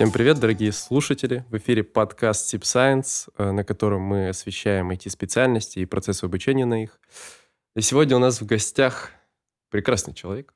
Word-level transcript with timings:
Всем 0.00 0.12
привет, 0.12 0.40
дорогие 0.40 0.72
слушатели! 0.72 1.44
В 1.50 1.58
эфире 1.58 1.84
подкаст 1.84 2.54
SibScience, 2.54 3.30
э, 3.36 3.50
на 3.50 3.64
котором 3.64 4.00
мы 4.00 4.30
освещаем 4.30 4.90
IT-специальности 4.92 5.80
и 5.80 5.84
процессы 5.84 6.24
обучения 6.24 6.64
на 6.64 6.82
их. 6.82 6.98
И 7.76 7.82
сегодня 7.82 8.16
у 8.16 8.18
нас 8.18 8.40
в 8.40 8.46
гостях 8.46 9.10
прекрасный 9.68 10.14
человек, 10.14 10.54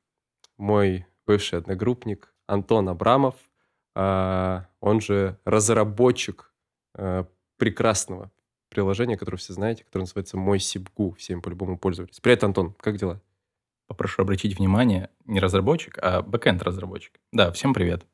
мой 0.57 1.05
бывший 1.27 1.59
одногруппник 1.59 2.33
Антон 2.47 2.89
Абрамов, 2.89 3.35
а, 3.95 4.67
он 4.81 5.03
же 5.03 5.39
разработчик 5.45 6.51
э, 6.95 7.27
прекрасного 7.59 8.33
приложения, 8.71 9.19
которое 9.19 9.37
все 9.37 9.53
знаете, 9.53 9.85
которое 9.85 10.05
называется 10.05 10.39
«Мой 10.39 10.59
СибГУ». 10.59 11.15
Всем 11.19 11.43
по-любому 11.43 11.77
пользовались. 11.77 12.19
Привет, 12.19 12.43
Антон, 12.45 12.73
как 12.81 12.97
дела? 12.97 13.21
Попрошу 13.89 14.23
обратить 14.23 14.59
внимание, 14.59 15.11
не 15.27 15.39
разработчик, 15.39 15.99
а 16.01 16.23
backend 16.23 16.63
разработчик. 16.63 17.21
Да, 17.31 17.53
всем 17.53 17.75
привет. 17.75 18.07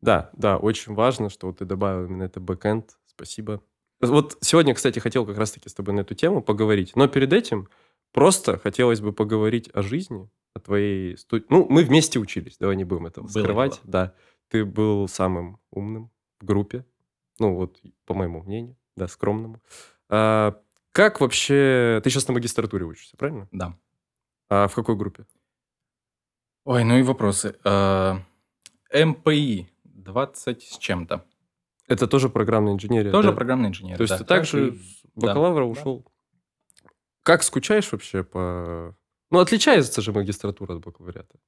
Да, 0.00 0.30
да, 0.32 0.58
очень 0.58 0.94
важно, 0.94 1.28
что 1.28 1.48
вот 1.48 1.58
ты 1.58 1.64
добавил 1.64 2.06
именно 2.06 2.22
это 2.22 2.40
backend. 2.40 2.98
Спасибо. 3.06 3.62
Вот 4.00 4.38
сегодня, 4.40 4.74
кстати, 4.74 5.00
хотел 5.00 5.26
как 5.26 5.38
раз-таки 5.38 5.68
с 5.68 5.74
тобой 5.74 5.94
на 5.94 6.00
эту 6.00 6.14
тему 6.14 6.40
поговорить. 6.40 6.94
Но 6.94 7.08
перед 7.08 7.32
этим 7.32 7.68
просто 8.12 8.58
хотелось 8.58 9.00
бы 9.00 9.12
поговорить 9.12 9.70
о 9.74 9.82
жизни, 9.82 10.30
о 10.54 10.60
твоей 10.60 11.16
студии. 11.18 11.46
Ну, 11.48 11.66
мы 11.68 11.82
вместе 11.82 12.20
учились, 12.20 12.58
давай 12.58 12.76
не 12.76 12.84
будем 12.84 13.06
это 13.06 13.26
скрывать. 13.26 13.80
Да, 13.82 14.14
ты 14.48 14.64
был 14.64 15.08
самым 15.08 15.58
умным 15.70 16.10
в 16.40 16.44
группе. 16.44 16.84
Ну, 17.40 17.54
вот, 17.54 17.80
по 18.06 18.14
моему 18.14 18.42
мнению, 18.42 18.76
да, 18.96 19.08
скромному. 19.08 19.60
А, 20.08 20.60
как 20.92 21.20
вообще... 21.20 22.00
Ты 22.02 22.10
сейчас 22.10 22.28
на 22.28 22.34
магистратуре 22.34 22.84
учишься, 22.84 23.16
правильно? 23.16 23.48
Да. 23.52 23.76
А 24.48 24.68
в 24.68 24.74
какой 24.74 24.96
группе? 24.96 25.26
Ой, 26.64 26.84
ну 26.84 26.98
и 26.98 27.02
вопросы. 27.02 27.56
А, 27.64 28.22
МПИ 28.92 29.68
20 30.08 30.62
с 30.62 30.78
чем-то. 30.78 31.24
Это 31.86 32.06
тоже 32.06 32.28
программная 32.28 32.74
инженерия? 32.74 33.12
Тоже 33.12 33.28
да? 33.28 33.34
программная 33.34 33.70
инженерия, 33.70 33.96
То 33.96 34.02
есть 34.02 34.12
да. 34.12 34.18
ты 34.18 34.24
также 34.24 34.74
с 34.74 35.04
бакалавра 35.14 35.64
да, 35.64 35.70
ушел? 35.70 36.04
Как 37.22 37.42
скучаешь 37.42 37.90
вообще 37.92 38.24
по... 38.24 38.96
Ну, 39.30 39.38
отличается 39.38 40.00
же 40.00 40.12
магистратура 40.12 40.74
от 40.74 40.84
бакалавриата. 40.84 41.38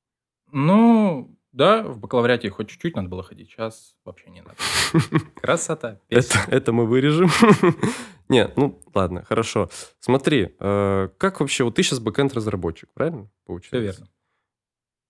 Ну, 0.52 1.36
да, 1.52 1.82
в 1.82 1.98
бакалавриате 1.98 2.50
хоть 2.50 2.68
чуть-чуть 2.68 2.96
надо 2.96 3.08
было 3.08 3.22
ходить, 3.22 3.50
сейчас 3.50 3.96
вообще 4.04 4.30
не 4.30 4.42
надо. 4.42 4.56
Красота. 5.40 5.98
Это, 6.08 6.38
это 6.48 6.72
мы 6.72 6.86
вырежем. 6.86 7.30
Не, 8.28 8.48
ну 8.54 8.80
ладно, 8.94 9.24
хорошо. 9.24 9.70
Смотри, 9.98 10.54
э, 10.60 11.08
как 11.18 11.40
вообще, 11.40 11.64
вот 11.64 11.74
ты 11.74 11.82
сейчас 11.82 11.98
бэкэнд-разработчик, 11.98 12.88
правильно? 12.94 13.28
Получается? 13.44 13.78
Всё 13.78 13.80
верно. 13.80 14.06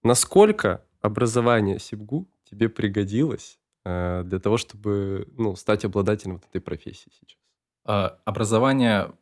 Насколько 0.03 0.87
образование 1.03 1.79
Сибгу 1.79 2.31
тебе 2.51 2.69
пригодилось 2.69 3.59
э, 3.85 4.23
для 4.25 4.39
того, 4.39 4.57
чтобы 4.57 5.29
ну, 5.37 5.57
стать 5.57 5.85
обладателем 5.85 6.35
вот 6.35 6.45
этой 6.47 6.61
профессии 6.61 7.11
сейчас? 7.19 7.39
А, 7.85 8.19
Образование 8.25 9.13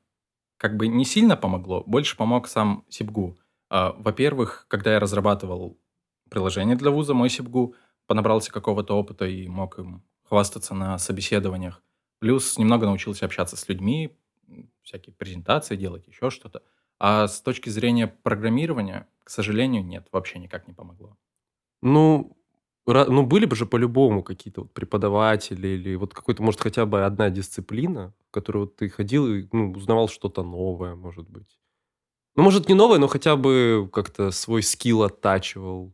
как 0.57 0.77
бы 0.77 0.89
не 0.89 1.05
сильно 1.05 1.37
помогло, 1.37 1.85
больше 1.87 2.17
помог 2.17 2.49
сам 2.49 2.85
Сибгу. 2.89 3.39
А, 3.71 3.93
Во-первых, 3.93 4.67
когда 4.69 4.95
я 4.95 5.01
разрабатывал 5.01 5.79
приложение 6.31 6.77
для 6.77 6.91
вуза, 6.91 7.15
мой 7.15 7.31
Сибгу, 7.31 7.75
понабрался 8.07 8.51
какого-то 8.53 8.95
опыта 8.99 9.27
и 9.27 9.47
мог 9.49 9.79
им 9.79 10.03
хвастаться 10.25 10.75
на 10.75 10.99
собеседованиях. 10.99 11.83
Плюс 12.19 12.59
немного 12.59 12.87
научился 12.87 13.27
общаться 13.27 13.57
с 13.57 13.69
людьми, 13.69 14.19
всякие 14.83 15.15
презентации 15.15 15.77
делать, 15.77 16.07
еще 16.09 16.31
что-то. 16.31 16.63
А 16.99 17.29
с 17.29 17.41
точки 17.41 17.69
зрения 17.69 18.09
программирования, 18.09 19.09
к 19.23 19.31
сожалению, 19.31 19.85
нет, 19.85 20.09
вообще 20.11 20.39
никак 20.39 20.67
не 20.67 20.75
помогло. 20.75 21.17
Ну, 21.81 22.37
ну 22.95 23.27
были 23.27 23.45
бы 23.45 23.57
же 23.57 23.67
по-любому 23.67 24.23
какие-то 24.23 24.63
вот 24.63 24.73
преподаватели 24.73 25.69
или 25.69 25.95
вот 25.97 26.15
какой-то, 26.15 26.43
может, 26.43 26.61
хотя 26.61 26.87
бы 26.87 27.05
одна 27.05 27.31
дисциплина, 27.31 28.15
в 28.29 28.31
которую 28.31 28.65
вот 28.65 28.77
ты 28.77 28.89
ходил 28.89 29.27
и 29.27 29.47
ну, 29.53 29.73
узнавал 29.73 30.09
что-то 30.09 30.43
новое, 30.43 30.95
может 30.95 31.29
быть. 31.29 31.59
Ну, 32.37 32.45
может, 32.45 32.69
не 32.69 32.75
новое, 32.75 32.99
но 32.99 33.09
хотя 33.09 33.37
бы 33.37 33.89
как-то 33.93 34.31
свой 34.31 34.63
скилл 34.63 35.03
оттачивал. 35.03 35.93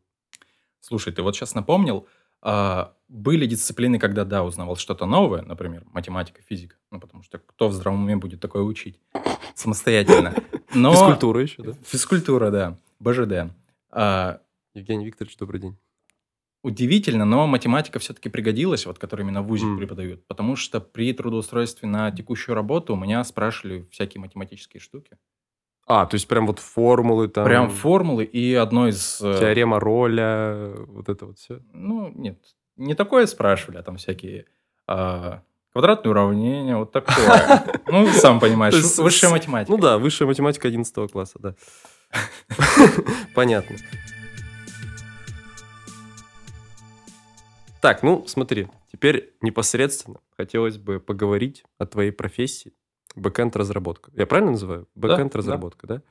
Слушай, 0.81 1.13
ты 1.13 1.23
вот 1.23 1.35
сейчас 1.35 1.55
напомнил, 1.55 2.07
а, 2.43 2.95
были 3.09 3.47
дисциплины, 3.47 3.99
когда, 3.99 4.25
да, 4.25 4.45
узнавал 4.45 4.77
что-то 4.77 5.07
новое, 5.07 5.43
например, 5.43 5.85
математика, 5.87 6.43
физика, 6.43 6.77
ну, 6.91 7.01
потому 7.01 7.23
что 7.23 7.39
кто 7.39 7.69
в 7.69 7.73
здравом 7.73 8.05
уме 8.05 8.17
будет 8.17 8.41
такое 8.41 8.63
учить 8.63 9.01
самостоятельно. 9.55 10.35
Но... 10.75 10.93
Физкультура 10.93 11.41
еще, 11.41 11.63
да? 11.63 11.73
Физкультура, 11.85 12.51
да, 12.51 12.79
БЖД. 13.01 13.53
А, 13.91 14.41
Евгений 14.75 15.07
Викторович, 15.07 15.37
добрый 15.39 15.61
день. 15.61 15.79
Удивительно, 16.65 17.25
но 17.25 17.47
математика 17.47 17.99
все-таки 17.99 18.29
пригодилась, 18.29 18.87
вот, 18.87 18.99
которую 18.99 19.27
именно 19.27 19.43
в 19.43 19.47
ВУЗе 19.47 19.67
М. 19.67 19.79
преподают, 19.79 20.27
потому 20.27 20.57
что 20.57 20.81
при 20.81 21.13
трудоустройстве 21.13 21.89
на 21.89 22.11
текущую 22.11 22.55
работу 22.55 22.95
у 22.95 22.97
меня 22.97 23.23
спрашивали 23.23 23.87
всякие 23.91 24.21
математические 24.21 24.81
штуки. 24.81 25.17
А, 25.87 26.07
то 26.07 26.15
есть 26.15 26.27
прям 26.27 26.47
вот 26.47 26.59
формулы 26.61 27.29
там. 27.29 27.45
Прям 27.45 27.69
формулы 27.69 28.25
и 28.25 28.55
одно 28.55 28.89
из... 28.89 29.21
э, 29.21 29.37
Теорема 29.39 29.79
роля, 29.79 30.73
вот 30.89 31.11
это 31.11 31.27
вот 31.27 31.39
все. 31.39 31.61
Ну, 31.75 32.11
нет, 32.15 32.39
не 32.77 32.95
такое 32.95 33.27
спрашивали, 33.27 33.77
а 33.77 33.83
там 33.83 33.99
всякие 33.99 34.47
а, 34.87 35.43
квадратные 35.73 36.11
уравнения, 36.13 36.77
вот 36.77 36.93
такое. 36.93 37.65
Ну, 37.87 38.07
сам 38.09 38.41
понимаешь, 38.41 38.75
высшая 38.97 39.31
математика. 39.31 39.71
Ну 39.71 39.79
да, 39.79 39.99
высшая 39.99 40.25
математика 40.25 40.69
11 40.69 41.13
класса, 41.13 41.39
да. 41.39 41.55
Понятно. 43.35 43.77
Так, 47.85 48.03
ну 48.03 48.27
смотри, 48.27 48.69
теперь 48.91 49.35
непосредственно 49.43 50.19
хотелось 50.39 50.79
бы 50.79 51.01
поговорить 51.01 51.65
о 51.77 51.85
твоей 51.85 52.13
профессии. 52.13 52.73
Бэкэнд-разработка. 53.15 54.11
Я 54.15 54.25
правильно 54.25 54.53
называю? 54.53 54.89
Бэкэнд-разработка, 54.95 55.87
да? 55.87 56.03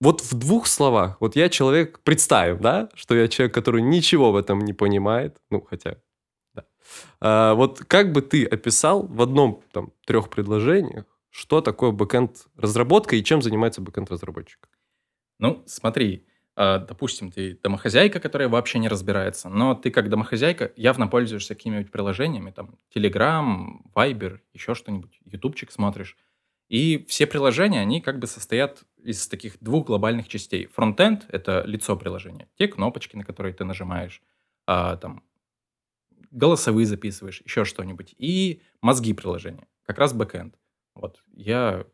Вот 0.00 0.22
в 0.22 0.32
двух 0.32 0.66
словах. 0.66 1.18
Вот 1.20 1.36
я 1.36 1.50
человек, 1.50 2.00
представим, 2.00 2.58
да, 2.62 2.88
что 2.94 3.14
я 3.14 3.28
человек, 3.28 3.52
который 3.52 3.82
ничего 3.82 4.32
в 4.32 4.36
этом 4.36 4.62
не 4.62 4.72
понимает. 4.72 5.36
Ну, 5.50 5.60
хотя, 5.60 5.98
да. 6.54 6.64
А, 7.20 7.52
вот 7.52 7.80
как 7.80 8.12
бы 8.12 8.22
ты 8.22 8.46
описал 8.46 9.06
в 9.06 9.20
одном, 9.20 9.62
там, 9.72 9.92
трех 10.06 10.30
предложениях, 10.30 11.04
что 11.28 11.60
такое 11.60 11.90
бэкэнд-разработка 11.90 13.14
и 13.16 13.22
чем 13.22 13.42
занимается 13.42 13.82
бэкэнд-разработчик? 13.82 14.70
Ну, 15.38 15.64
смотри, 15.66 16.26
а, 16.56 16.78
допустим, 16.78 17.32
ты 17.32 17.58
домохозяйка, 17.62 18.20
которая 18.20 18.48
вообще 18.48 18.78
не 18.78 18.88
разбирается, 18.88 19.48
но 19.48 19.74
ты 19.74 19.90
как 19.90 20.08
домохозяйка 20.08 20.72
явно 20.76 21.08
пользуешься 21.08 21.54
какими-нибудь 21.54 21.90
приложениями, 21.90 22.50
там, 22.52 22.78
Telegram, 22.94 23.80
Viber, 23.94 24.38
еще 24.52 24.74
что-нибудь, 24.74 25.18
ютубчик 25.24 25.72
смотришь. 25.72 26.16
И 26.68 27.04
все 27.08 27.26
приложения, 27.26 27.80
они 27.80 28.00
как 28.00 28.18
бы 28.18 28.26
состоят 28.26 28.84
из 29.02 29.26
таких 29.28 29.58
двух 29.60 29.86
глобальных 29.86 30.28
частей. 30.28 30.66
Фронтенд— 30.66 31.26
это 31.28 31.62
лицо 31.66 31.96
приложения, 31.96 32.48
те 32.56 32.68
кнопочки, 32.68 33.16
на 33.16 33.24
которые 33.24 33.52
ты 33.52 33.64
нажимаешь, 33.64 34.22
а, 34.66 34.96
там, 34.96 35.22
голосовые 36.30 36.86
записываешь, 36.86 37.42
еще 37.44 37.64
что-нибудь. 37.64 38.14
И 38.18 38.62
мозги 38.80 39.12
приложения, 39.12 39.66
как 39.84 39.98
раз 39.98 40.12
бэкэнд. 40.12 40.54
Вот, 40.94 41.22
я 41.32 41.84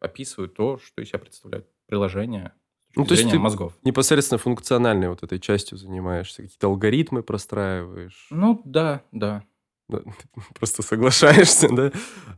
описываю 0.00 0.48
то, 0.48 0.78
что 0.78 1.02
из 1.02 1.08
себя 1.08 1.18
представляет 1.18 1.68
приложение 1.86 2.52
с 2.64 2.65
Ну, 2.96 3.04
то 3.04 3.14
есть 3.14 3.30
ты 3.30 3.38
мозгов. 3.38 3.74
непосредственно 3.84 4.38
функциональной 4.38 5.08
вот 5.08 5.22
этой 5.22 5.38
частью 5.38 5.76
занимаешься, 5.76 6.42
какие-то 6.42 6.66
алгоритмы 6.66 7.22
простраиваешь. 7.22 8.26
Ну, 8.30 8.62
да, 8.64 9.02
да. 9.12 9.44
Да, 9.88 10.00
Просто 10.58 10.82
соглашаешься, 10.82 11.68
да? 11.68 11.92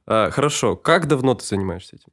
А, 0.07 0.31
хорошо. 0.31 0.77
Как 0.77 1.07
давно 1.07 1.35
ты 1.35 1.45
занимаешься 1.45 1.97
этим? 1.97 2.13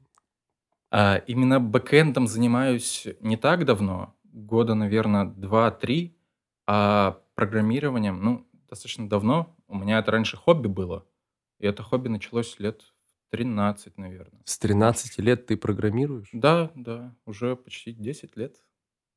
А 0.92 1.18
именно 1.28 1.60
бэкэндом 1.60 2.28
занимаюсь 2.28 3.08
не 3.20 3.36
так 3.36 3.66
давно, 3.66 4.16
года, 4.24 4.76
наверное, 4.76 5.26
2-3, 5.26 6.14
а 6.68 7.20
программированием, 7.36 8.22
ну, 8.22 8.48
достаточно 8.70 9.10
давно. 9.10 9.56
У 9.68 9.76
меня 9.76 10.00
это 10.00 10.12
раньше 10.12 10.38
хобби 10.38 10.68
было, 10.68 11.06
и 11.60 11.66
это 11.66 11.84
хобби 11.84 12.08
началось 12.08 12.60
лет 12.60 12.94
13, 13.36 13.98
наверное. 13.98 14.42
С 14.46 14.58
13 14.60 15.20
лет 15.20 15.46
ты 15.46 15.58
программируешь? 15.58 16.30
Да, 16.32 16.72
да, 16.76 17.14
уже 17.26 17.56
почти 17.56 17.92
10 17.92 18.38
лет. 18.38 18.56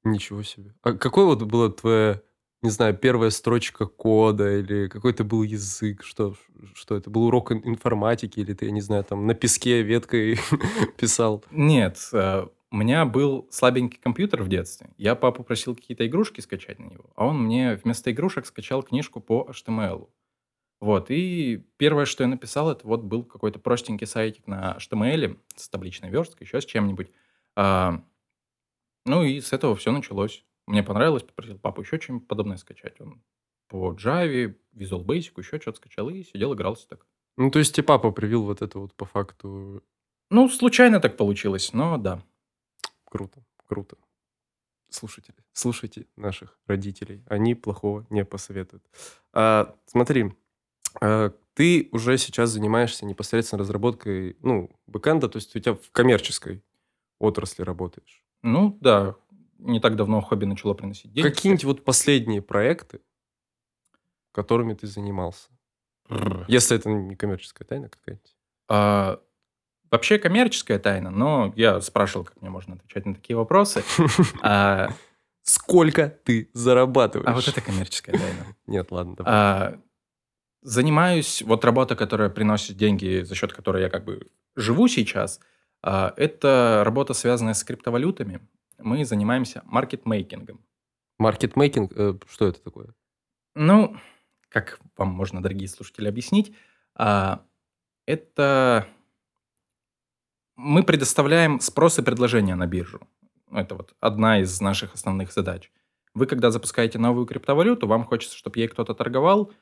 Ничего 0.04 0.42
себе. 0.42 0.74
А 0.82 0.92
какой 0.92 1.24
вот 1.24 1.42
была 1.42 1.70
твоя, 1.70 2.20
не 2.62 2.70
знаю, 2.70 2.96
первая 2.96 3.30
строчка 3.30 3.86
кода 3.86 4.58
или 4.58 4.88
какой-то 4.88 5.24
был 5.24 5.42
язык? 5.42 6.02
Что, 6.02 6.34
что 6.74 6.96
это? 6.96 7.10
Был 7.10 7.24
урок 7.24 7.52
ин- 7.52 7.62
информатики 7.64 8.40
или 8.40 8.52
ты, 8.54 8.66
я 8.66 8.70
не 8.72 8.80
знаю, 8.80 9.04
там 9.04 9.26
на 9.26 9.34
песке 9.34 9.82
веткой 9.82 10.38
писал? 10.98 11.44
Нет, 11.50 11.98
э, 12.12 12.46
у 12.70 12.76
меня 12.76 13.04
был 13.06 13.46
слабенький 13.50 13.98
компьютер 14.02 14.42
в 14.42 14.48
детстве. 14.48 14.90
Я 14.98 15.14
папу 15.14 15.42
просил 15.42 15.74
какие-то 15.74 16.06
игрушки 16.06 16.40
скачать 16.40 16.78
на 16.78 16.84
него, 16.86 17.10
а 17.16 17.26
он 17.26 17.42
мне 17.42 17.74
вместо 17.82 18.10
игрушек 18.10 18.46
скачал 18.46 18.82
книжку 18.82 19.20
по 19.20 19.48
HTML. 19.50 20.08
Вот, 20.80 21.10
и 21.10 21.64
первое, 21.76 22.04
что 22.04 22.22
я 22.22 22.28
написал, 22.28 22.70
это 22.70 22.86
вот 22.86 23.02
был 23.02 23.24
какой-то 23.24 23.58
простенький 23.58 24.06
сайтик 24.06 24.46
на 24.46 24.76
HTML 24.78 25.36
с 25.56 25.68
табличной 25.68 26.08
версткой, 26.08 26.46
еще 26.46 26.60
с 26.60 26.64
чем-нибудь. 26.64 27.10
А, 27.56 28.04
ну 29.04 29.24
и 29.24 29.40
с 29.40 29.52
этого 29.52 29.74
все 29.74 29.90
началось. 29.90 30.44
Мне 30.66 30.84
понравилось, 30.84 31.24
попросил 31.24 31.58
папу 31.58 31.80
еще 31.80 31.98
что-нибудь 31.98 32.28
подобное 32.28 32.58
скачать. 32.58 33.00
Он 33.00 33.20
по 33.66 33.92
Java 33.92 34.54
Visual 34.74 35.04
Basic, 35.04 35.32
еще 35.36 35.60
что-то 35.60 35.78
скачал 35.78 36.08
и 36.10 36.22
сидел, 36.22 36.54
игрался 36.54 36.86
так. 36.88 37.06
Ну, 37.36 37.50
то 37.50 37.58
есть 37.58 37.74
тебе 37.74 37.84
папа 37.84 38.10
привил 38.12 38.44
вот 38.44 38.62
это 38.62 38.78
вот 38.78 38.94
по 38.94 39.04
факту. 39.04 39.82
Ну, 40.30 40.48
случайно 40.48 41.00
так 41.00 41.16
получилось, 41.16 41.72
но 41.72 41.96
да. 41.96 42.22
Круто, 43.04 43.42
круто. 43.66 43.96
Слушатели, 44.90 45.36
слушайте 45.52 46.06
наших 46.16 46.58
родителей. 46.66 47.22
Они 47.26 47.54
плохого 47.54 48.06
не 48.10 48.24
посоветуют. 48.24 48.84
А, 49.32 49.74
смотри, 49.86 50.32
ты 51.54 51.88
уже 51.92 52.18
сейчас 52.18 52.50
занимаешься 52.50 53.04
непосредственно 53.04 53.60
разработкой, 53.60 54.36
ну, 54.42 54.70
бэкэнда, 54.86 55.28
то 55.28 55.36
есть 55.36 55.54
у 55.56 55.58
тебя 55.58 55.74
в 55.74 55.90
коммерческой 55.90 56.62
отрасли 57.18 57.62
работаешь. 57.62 58.22
Ну, 58.42 58.78
да. 58.80 59.16
Не 59.58 59.80
так 59.80 59.96
давно 59.96 60.20
хобби 60.20 60.44
начало 60.44 60.74
приносить 60.74 61.12
деньги. 61.12 61.28
Какие-нибудь 61.28 61.64
вот 61.64 61.84
последние 61.84 62.42
проекты, 62.42 63.00
которыми 64.32 64.74
ты 64.74 64.86
занимался? 64.86 65.48
Если 66.46 66.76
это 66.76 66.88
не 66.90 67.16
коммерческая 67.16 67.66
тайна 67.66 67.88
какая-нибудь. 67.88 68.36
А, 68.68 69.20
вообще 69.90 70.18
коммерческая 70.18 70.78
тайна, 70.78 71.10
но 71.10 71.52
я 71.56 71.80
спрашивал, 71.80 72.24
как 72.24 72.40
мне 72.40 72.50
можно 72.50 72.74
отвечать 72.74 73.04
на 73.04 73.14
такие 73.14 73.36
вопросы. 73.36 73.82
А, 74.42 74.90
Сколько 75.42 76.08
ты 76.24 76.50
зарабатываешь? 76.52 77.28
а 77.28 77.34
вот 77.34 77.48
это 77.48 77.60
коммерческая 77.62 78.16
тайна. 78.18 78.46
Нет, 78.66 78.90
ладно, 78.90 79.16
давай. 79.16 79.32
А, 79.32 79.80
занимаюсь, 80.62 81.42
вот 81.42 81.64
работа, 81.64 81.96
которая 81.96 82.30
приносит 82.30 82.76
деньги, 82.76 83.22
за 83.22 83.34
счет 83.34 83.52
которой 83.52 83.82
я 83.82 83.90
как 83.90 84.04
бы 84.04 84.28
живу 84.56 84.88
сейчас, 84.88 85.40
а, 85.82 86.12
это 86.16 86.82
работа, 86.84 87.14
связанная 87.14 87.54
с 87.54 87.64
криптовалютами. 87.64 88.40
Мы 88.78 89.04
занимаемся 89.04 89.62
маркетмейкингом. 89.64 90.64
Маркетмейкинг, 91.18 91.92
э, 91.94 92.14
что 92.28 92.46
это 92.46 92.60
такое? 92.60 92.94
Ну, 93.54 93.96
как 94.48 94.78
вам 94.96 95.08
можно, 95.08 95.42
дорогие 95.42 95.68
слушатели, 95.68 96.08
объяснить, 96.08 96.54
а, 96.94 97.42
это 98.06 98.86
мы 100.56 100.82
предоставляем 100.82 101.60
спрос 101.60 101.98
и 101.98 102.02
предложение 102.02 102.56
на 102.56 102.66
биржу. 102.66 103.00
Это 103.52 103.74
вот 103.74 103.94
одна 104.00 104.40
из 104.40 104.60
наших 104.60 104.94
основных 104.94 105.32
задач. 105.32 105.70
Вы, 106.14 106.26
когда 106.26 106.50
запускаете 106.50 106.98
новую 106.98 107.26
криптовалюту, 107.26 107.86
вам 107.86 108.04
хочется, 108.04 108.36
чтобы 108.36 108.58
ей 108.58 108.68
кто-то 108.68 108.94
торговал, 108.94 109.52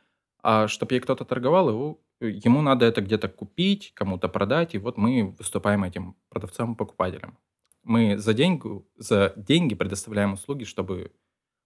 а 0.49 0.69
чтобы 0.69 0.95
ей 0.95 1.01
кто-то 1.01 1.25
торговал, 1.25 1.69
его, 1.71 2.01
ему 2.21 2.63
надо 2.63 2.87
это 2.87 3.01
где-то 3.01 3.29
купить, 3.29 3.91
кому-то 3.95 4.29
продать, 4.29 4.77
и 4.77 4.79
вот 4.79 4.97
мы 4.97 5.35
выступаем 5.37 5.83
этим 5.83 6.15
покупателем. 6.77 7.37
Мы 7.83 8.17
за, 8.17 8.33
деньги, 8.33 8.63
за 8.97 9.33
деньги 9.35 9.75
предоставляем 9.75 10.35
услуги, 10.35 10.63
чтобы 10.63 11.11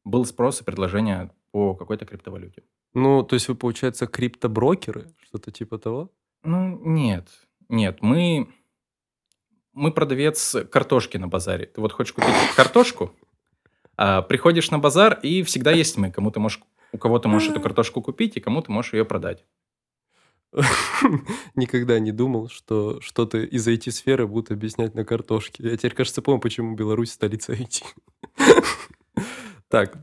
был 0.02 0.24
спрос 0.24 0.62
и 0.62 0.64
предложение 0.64 1.30
по 1.50 1.74
какой-то 1.74 2.06
криптовалюте. 2.06 2.62
Ну, 2.94 3.22
то 3.22 3.34
есть 3.34 3.48
вы, 3.48 3.54
получается, 3.54 4.06
криптоброкеры? 4.06 5.12
Что-то 5.18 5.50
типа 5.50 5.76
того? 5.76 6.10
Ну, 6.42 6.80
нет, 6.82 7.28
нет, 7.68 7.98
мы, 8.00 8.48
мы 9.74 9.92
продавец 9.92 10.56
картошки 10.72 11.18
на 11.18 11.28
базаре. 11.28 11.66
Ты 11.66 11.82
вот 11.82 11.92
хочешь 11.92 12.14
купить 12.14 12.32
картошку, 12.56 13.14
а, 13.98 14.22
приходишь 14.22 14.70
на 14.70 14.78
базар, 14.78 15.20
и 15.22 15.42
всегда 15.42 15.70
есть 15.70 15.98
мы. 15.98 16.10
Кому 16.10 16.30
ты 16.30 16.40
можешь, 16.40 16.62
у 16.92 16.98
кого 16.98 17.18
ты 17.18 17.28
можешь 17.28 17.50
эту 17.50 17.60
картошку 17.60 18.02
купить, 18.02 18.36
и 18.36 18.40
кому 18.40 18.62
ты 18.62 18.72
можешь 18.72 18.92
ее 18.92 19.04
продать. 19.04 19.44
Никогда 21.54 21.98
не 21.98 22.12
думал, 22.12 22.48
что 22.48 23.00
что-то 23.00 23.38
из 23.38 23.66
IT-сферы 23.68 24.26
будут 24.26 24.50
объяснять 24.50 24.94
на 24.94 25.04
картошке. 25.04 25.62
Я 25.68 25.76
теперь, 25.76 25.94
кажется, 25.94 26.22
помню, 26.22 26.40
почему 26.40 26.74
Беларусь 26.74 27.12
столица 27.12 27.52
IT. 27.52 27.82
Так, 29.68 29.98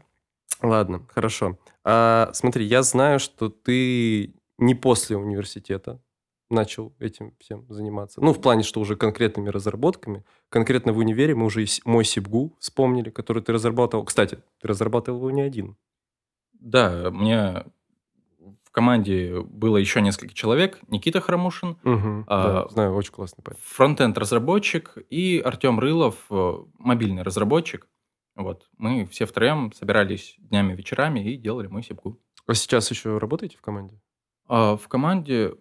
ладно, 0.61 1.05
хорошо. 1.13 1.59
А, 1.83 2.29
смотри, 2.33 2.65
я 2.65 2.83
знаю, 2.83 3.19
что 3.19 3.49
ты 3.49 4.33
не 4.57 4.75
после 4.75 5.17
университета 5.17 6.01
начал 6.49 6.93
этим 6.99 7.33
всем 7.39 7.65
заниматься. 7.69 8.21
Ну, 8.21 8.31
в 8.33 8.41
плане, 8.41 8.63
что 8.63 8.79
уже 8.79 8.95
конкретными 8.95 9.49
разработками. 9.49 10.23
Конкретно 10.47 10.93
в 10.93 10.97
универе 10.99 11.35
мы 11.35 11.45
уже 11.45 11.65
мой 11.83 12.05
Сибгу 12.05 12.55
вспомнили, 12.59 13.09
который 13.09 13.43
ты 13.43 13.51
разрабатывал. 13.51 14.05
Кстати, 14.05 14.39
ты 14.61 14.67
разрабатывал 14.67 15.19
его 15.19 15.31
не 15.31 15.41
один. 15.41 15.75
Да, 16.59 17.09
мне 17.11 17.65
в 18.63 18.71
команде 18.71 19.41
было 19.41 19.77
еще 19.77 20.01
несколько 20.01 20.33
человек. 20.33 20.79
Никита 20.87 21.19
Храмушин, 21.21 21.77
Мгм, 21.83 22.25
А, 22.27 22.63
да, 22.63 22.69
знаю, 22.69 22.93
очень 22.95 23.11
классный 23.13 23.43
парень. 23.43 23.59
фронтенд 23.63 24.17
разработчик 24.17 24.97
и 25.09 25.39
Артем 25.39 25.79
Рылов, 25.79 26.25
э, 26.29 26.53
мобильный 26.77 27.23
разработчик. 27.23 27.87
Вот, 28.35 28.69
мы 28.77 29.05
все 29.07 29.25
втроем 29.25 29.71
собирались 29.73 30.35
днями, 30.37 30.73
вечерами 30.75 31.19
и 31.21 31.37
делали 31.37 31.67
мой 31.67 31.81
сипку. 31.83 32.19
А 32.45 32.53
сейчас 32.53 32.91
еще 32.91 33.17
работаете 33.17 33.57
в 33.57 33.61
команде? 33.61 33.99
А 34.47 34.77
в 34.77 34.87
команде 34.87 35.55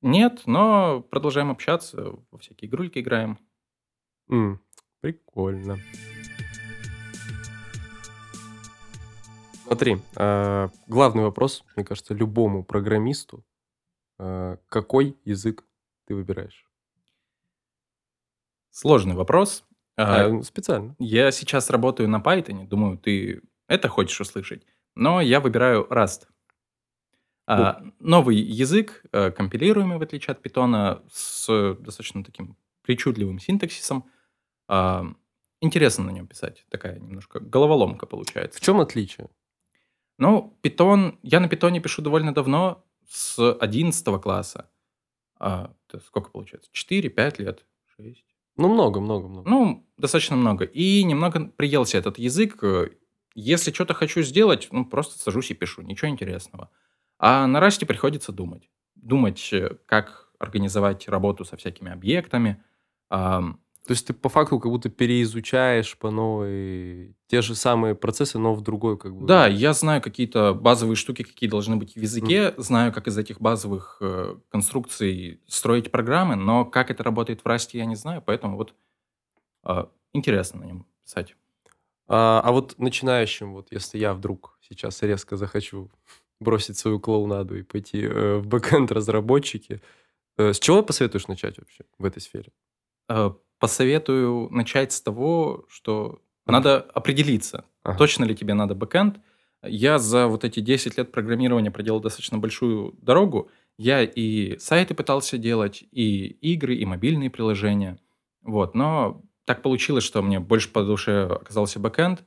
нет, 0.00 0.42
но 0.46 1.00
продолжаем 1.02 1.50
общаться, 1.50 2.14
во 2.30 2.38
всякие 2.38 2.68
игрульки 2.70 2.98
играем. 2.98 3.38
М, 4.30 4.60
прикольно. 5.00 5.78
Смотри, 9.66 9.98
а, 10.16 10.70
главный 10.86 11.22
вопрос, 11.22 11.64
мне 11.76 11.84
кажется, 11.84 12.14
любому 12.14 12.64
программисту. 12.64 13.44
а, 14.18 14.58
Какой 14.68 15.16
язык 15.24 15.64
ты 16.06 16.14
выбираешь? 16.14 16.66
Сложный 18.70 19.14
вопрос. 19.14 19.64
А, 19.96 20.26
А, 20.26 20.42
специально. 20.42 20.94
Я 20.98 21.30
сейчас 21.30 21.70
работаю 21.70 22.08
на 22.08 22.20
Python, 22.20 22.66
думаю, 22.66 22.98
ты 22.98 23.42
это 23.68 23.88
хочешь 23.88 24.20
услышать, 24.20 24.66
но 24.94 25.20
я 25.20 25.40
выбираю 25.40 25.86
Rust. 25.90 26.26
А, 27.46 27.82
новый 28.00 28.36
язык, 28.36 29.04
компилируемый, 29.12 29.98
в 29.98 30.02
отличие 30.02 30.32
от 30.32 30.44
Python, 30.44 31.02
с 31.12 31.46
достаточно 31.80 32.24
таким 32.24 32.56
причудливым 32.82 33.38
синтаксисом. 33.38 34.04
А, 34.68 35.04
интересно 35.60 36.04
на 36.04 36.10
нем 36.10 36.26
писать, 36.26 36.66
такая 36.70 36.98
немножко 36.98 37.40
головоломка 37.40 38.06
получается. 38.06 38.58
В 38.58 38.62
чем 38.62 38.80
отличие? 38.80 39.28
Ну, 40.18 40.56
Python, 40.62 41.18
я 41.22 41.40
на 41.40 41.46
Python 41.46 41.78
пишу 41.80 42.02
довольно 42.02 42.32
давно, 42.32 42.84
с 43.08 43.38
11 43.38 44.20
класса. 44.20 44.70
А, 45.38 45.74
это 45.88 46.00
сколько 46.04 46.30
получается? 46.30 46.70
4-5 46.72 47.42
лет? 47.42 47.64
6? 47.96 48.24
Ну, 48.56 48.72
много, 48.72 49.00
много, 49.00 49.28
много. 49.28 49.50
Ну, 49.50 49.86
достаточно 49.98 50.36
много. 50.36 50.64
И 50.64 51.02
немного 51.04 51.46
приелся 51.56 51.98
этот 51.98 52.18
язык. 52.18 52.62
Если 53.34 53.72
что-то 53.72 53.94
хочу 53.94 54.22
сделать, 54.22 54.68
ну, 54.70 54.84
просто 54.84 55.18
сажусь 55.18 55.50
и 55.50 55.54
пишу. 55.54 55.82
Ничего 55.82 56.08
интересного. 56.08 56.70
А 57.18 57.46
на 57.46 57.60
расте 57.60 57.84
приходится 57.84 58.32
думать. 58.32 58.70
Думать, 58.94 59.52
э, 59.52 59.76
как 59.86 60.30
организовать 60.38 61.08
работу 61.08 61.44
со 61.44 61.56
всякими 61.56 61.90
объектами. 61.90 62.62
Ам, 63.10 63.60
То 63.86 63.90
есть 63.90 64.06
ты 64.06 64.14
по 64.14 64.30
факту 64.30 64.58
как 64.58 64.72
будто 64.72 64.88
переизучаешь 64.88 65.98
по 65.98 66.10
новой 66.10 67.14
те 67.26 67.42
же 67.42 67.54
самые 67.54 67.94
процессы, 67.94 68.38
но 68.38 68.54
в 68.54 68.62
другой 68.62 68.96
как 68.96 69.14
бы... 69.14 69.26
Да, 69.26 69.46
я 69.46 69.74
знаю 69.74 70.00
какие-то 70.00 70.54
базовые 70.54 70.96
штуки, 70.96 71.22
какие 71.22 71.50
должны 71.50 71.76
быть 71.76 71.94
в 71.94 72.00
языке, 72.00 72.54
знаю, 72.56 72.92
как 72.94 73.08
из 73.08 73.18
этих 73.18 73.42
базовых 73.42 73.98
э, 74.00 74.36
конструкций 74.48 75.42
строить 75.46 75.90
программы, 75.90 76.34
но 76.34 76.64
как 76.64 76.90
это 76.90 77.02
работает 77.02 77.42
в 77.42 77.46
расте, 77.46 77.76
я 77.76 77.84
не 77.84 77.94
знаю, 77.94 78.22
поэтому 78.24 78.56
вот 78.56 78.74
а, 79.62 79.90
интересно 80.14 80.60
на 80.60 80.64
нем 80.64 80.86
писать. 81.04 81.36
А, 82.06 82.40
а 82.42 82.52
вот 82.52 82.78
начинающим, 82.78 83.52
вот 83.52 83.68
если 83.70 83.98
я 83.98 84.14
вдруг 84.14 84.58
сейчас 84.62 85.02
резко 85.02 85.36
захочу 85.36 85.90
бросить 86.40 86.78
свою 86.78 87.00
клоунаду 87.00 87.58
и 87.58 87.62
пойти 87.62 88.02
э, 88.02 88.38
в 88.38 88.46
backend 88.46 88.92
разработчики, 88.92 89.82
э, 90.38 90.54
с 90.54 90.58
чего 90.58 90.82
посоветуешь 90.82 91.28
начать 91.28 91.58
вообще 91.58 91.84
в 91.98 92.04
этой 92.06 92.20
сфере? 92.20 92.50
Посоветую 93.64 94.50
начать 94.50 94.92
с 94.92 95.00
того, 95.00 95.64
что 95.70 96.20
надо 96.44 96.80
определиться, 96.92 97.64
Ага. 97.82 97.96
точно 97.96 98.24
ли 98.24 98.36
тебе 98.36 98.52
надо 98.52 98.74
backend. 98.74 99.16
Я 99.62 99.98
за 99.98 100.26
вот 100.26 100.44
эти 100.44 100.60
10 100.60 100.98
лет 100.98 101.10
программирования 101.10 101.70
проделал 101.70 101.98
достаточно 102.00 102.36
большую 102.36 102.92
дорогу. 103.00 103.48
Я 103.78 104.02
и 104.02 104.58
сайты 104.58 104.92
пытался 104.94 105.38
делать, 105.38 105.82
и 105.92 106.26
игры, 106.26 106.74
и 106.74 106.84
мобильные 106.84 107.30
приложения. 107.30 107.98
Вот, 108.42 108.74
но 108.74 109.22
так 109.46 109.62
получилось, 109.62 110.04
что 110.04 110.20
мне 110.20 110.40
больше 110.40 110.70
по 110.70 110.84
душе 110.84 111.22
оказался 111.22 111.80
backend, 111.80 112.22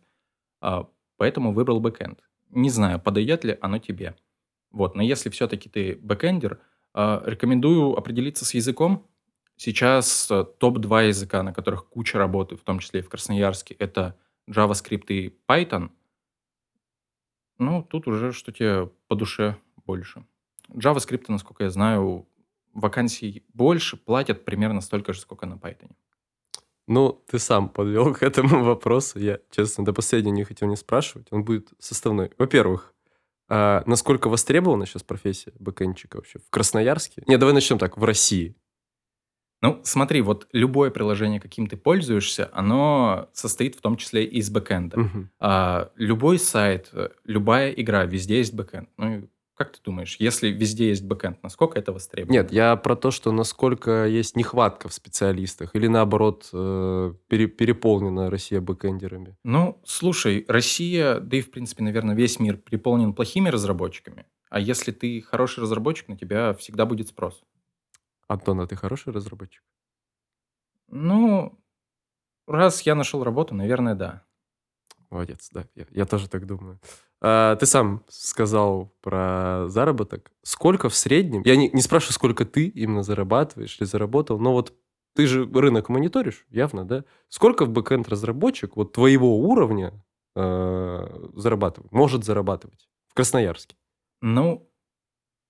а, 0.59 0.87
поэтому 1.17 1.53
выбрал 1.53 1.79
backend. 1.79 2.19
Не 2.49 2.71
знаю, 2.71 2.99
подойдет 2.99 3.43
ли 3.43 3.59
оно 3.61 3.77
тебе. 3.77 4.15
Вот, 4.71 4.95
но 4.95 5.03
если 5.03 5.29
все-таки 5.29 5.69
ты 5.69 5.99
бэкэндер, 6.01 6.59
а, 6.95 7.21
рекомендую 7.27 7.95
определиться 7.95 8.43
с 8.43 8.55
языком. 8.55 9.05
Сейчас 9.57 10.29
э, 10.29 10.45
топ-2 10.59 11.07
языка, 11.07 11.41
на 11.43 11.51
которых 11.51 11.87
куча 11.87 12.17
работы, 12.17 12.55
в 12.55 12.61
том 12.61 12.79
числе 12.79 12.99
и 12.99 13.03
в 13.03 13.09
Красноярске, 13.09 13.73
это 13.73 14.15
JavaScript 14.47 15.07
и 15.09 15.35
Python. 15.47 15.89
Ну, 17.57 17.83
тут 17.83 18.07
уже 18.07 18.31
что 18.31 18.51
тебе 18.51 18.89
по 19.07 19.15
душе 19.15 19.57
больше. 19.85 20.25
JavaScript, 20.69 21.25
насколько 21.27 21.63
я 21.63 21.71
знаю, 21.71 22.27
вакансий 22.73 23.43
больше, 23.53 23.97
платят 23.97 24.45
примерно 24.45 24.79
столько 24.81 25.11
же, 25.13 25.19
сколько 25.21 25.47
на 25.47 25.55
Python. 25.55 25.91
Ну, 26.87 27.23
ты 27.27 27.39
сам 27.39 27.69
подвел 27.69 28.13
к 28.19 28.21
этому 28.21 28.63
вопросу. 28.63 29.19
Я, 29.19 29.39
честно, 29.49 29.83
до 29.83 29.91
последнего 29.91 30.35
не 30.35 30.43
хотел 30.43 30.67
не 30.67 30.75
спрашивать. 30.75 31.27
Он 31.31 31.43
будет 31.43 31.69
составной. 31.79 32.31
Во-первых, 32.37 32.93
А 33.49 33.81
насколько 33.85 34.29
востребована 34.29 34.85
сейчас 34.85 35.03
профессия 35.03 35.53
бэкэндчика 35.57 36.17
вообще 36.17 36.39
в 36.39 36.49
Красноярске? 36.49 37.23
Не, 37.27 37.37
давай 37.37 37.53
начнем 37.53 37.79
так, 37.79 37.97
в 37.97 38.03
России. 38.03 38.55
Ну, 39.61 39.79
смотри, 39.83 40.21
вот 40.21 40.47
любое 40.51 40.91
приложение, 40.91 41.39
каким 41.39 41.67
ты 41.67 41.77
пользуешься, 41.77 42.49
оно 42.53 43.29
состоит 43.33 43.75
в 43.75 43.81
том 43.81 43.97
числе 43.97 44.23
из 44.23 44.49
бэкэнда. 44.49 44.99
Мгм. 44.99 45.31
А, 45.39 45.91
любой 45.95 46.37
сайт, 46.37 46.89
э, 46.93 47.09
любая 47.25 47.71
игра, 47.71 48.05
везде 48.05 48.37
есть 48.37 48.53
бэкэнд. 48.53 48.89
Ну, 48.97 49.29
как 49.55 49.71
ты 49.71 49.79
думаешь, 49.83 50.17
если 50.19 50.49
везде 50.49 50.89
есть 50.89 51.03
бэкэнд, 51.03 51.41
насколько 51.41 51.79
это 51.79 51.91
востребовано? 51.91 52.33
Нет, 52.33 52.51
я 52.51 52.75
про 52.75 52.95
то, 52.95 53.09
что 53.09 53.31
насколько 53.31 54.05
есть 54.05 54.35
нехватка 54.35 54.87
в 54.87 54.93
специалистах 54.93 55.71
или 55.73 55.87
наоборот 55.87 56.47
э, 56.53 57.13
пере- 57.27 57.47
переполнена 57.47 58.29
Россия 58.29 58.61
бэкэндерами. 58.61 59.35
Ну, 59.43 59.81
слушай, 59.83 60.45
Россия, 60.47 61.19
да 61.19 61.37
и, 61.37 61.41
в 61.41 61.49
принципе, 61.49 61.83
наверное, 61.83 62.15
весь 62.15 62.39
мир 62.39 62.57
переполнен 62.57 63.13
плохими 63.13 63.49
разработчиками. 63.49 64.25
А 64.51 64.59
если 64.59 64.91
ты 64.91 65.21
хороший 65.21 65.61
разработчик, 65.61 66.07
на 66.07 66.17
тебя 66.17 66.53
всегда 66.53 66.85
будет 66.85 67.07
спрос. 67.07 67.41
Антон, 68.27 68.61
а 68.61 68.67
ты 68.67 68.75
хороший 68.75 69.13
разработчик? 69.13 69.63
Ну, 70.89 71.59
раз 72.47 72.81
я 72.81 72.95
нашел 72.95 73.23
работу, 73.23 73.55
наверное, 73.55 73.95
да. 73.95 74.23
Молодец, 75.09 75.49
да, 75.53 75.65
я, 75.75 75.85
я 75.91 76.05
тоже 76.05 76.29
так 76.29 76.45
думаю. 76.45 76.79
А, 77.21 77.55
ты 77.55 77.65
сам 77.65 78.03
сказал 78.09 78.93
про 79.01 79.65
заработок. 79.67 80.31
Сколько 80.43 80.89
в 80.89 80.95
среднем? 80.95 81.41
Я 81.45 81.55
не, 81.55 81.69
не 81.69 81.81
спрашиваю, 81.81 82.13
сколько 82.13 82.45
ты 82.45 82.67
именно 82.67 83.03
зарабатываешь 83.03 83.77
или 83.79 83.85
заработал, 83.85 84.39
но 84.39 84.53
вот 84.53 84.73
ты 85.15 85.25
же 85.25 85.45
рынок 85.51 85.89
мониторишь, 85.89 86.45
явно, 86.49 86.85
да? 86.85 87.05
Сколько 87.29 87.65
в 87.65 87.69
бэкэнд 87.69 88.07
разработчик 88.07 88.75
вот 88.75 88.93
твоего 88.93 89.39
уровня 89.39 89.93
э, 90.35 91.29
зарабатывает, 91.35 91.91
может 91.91 92.23
зарабатывать 92.23 92.87
в 93.07 93.13
Красноярске? 93.15 93.75
Ну, 94.21 94.66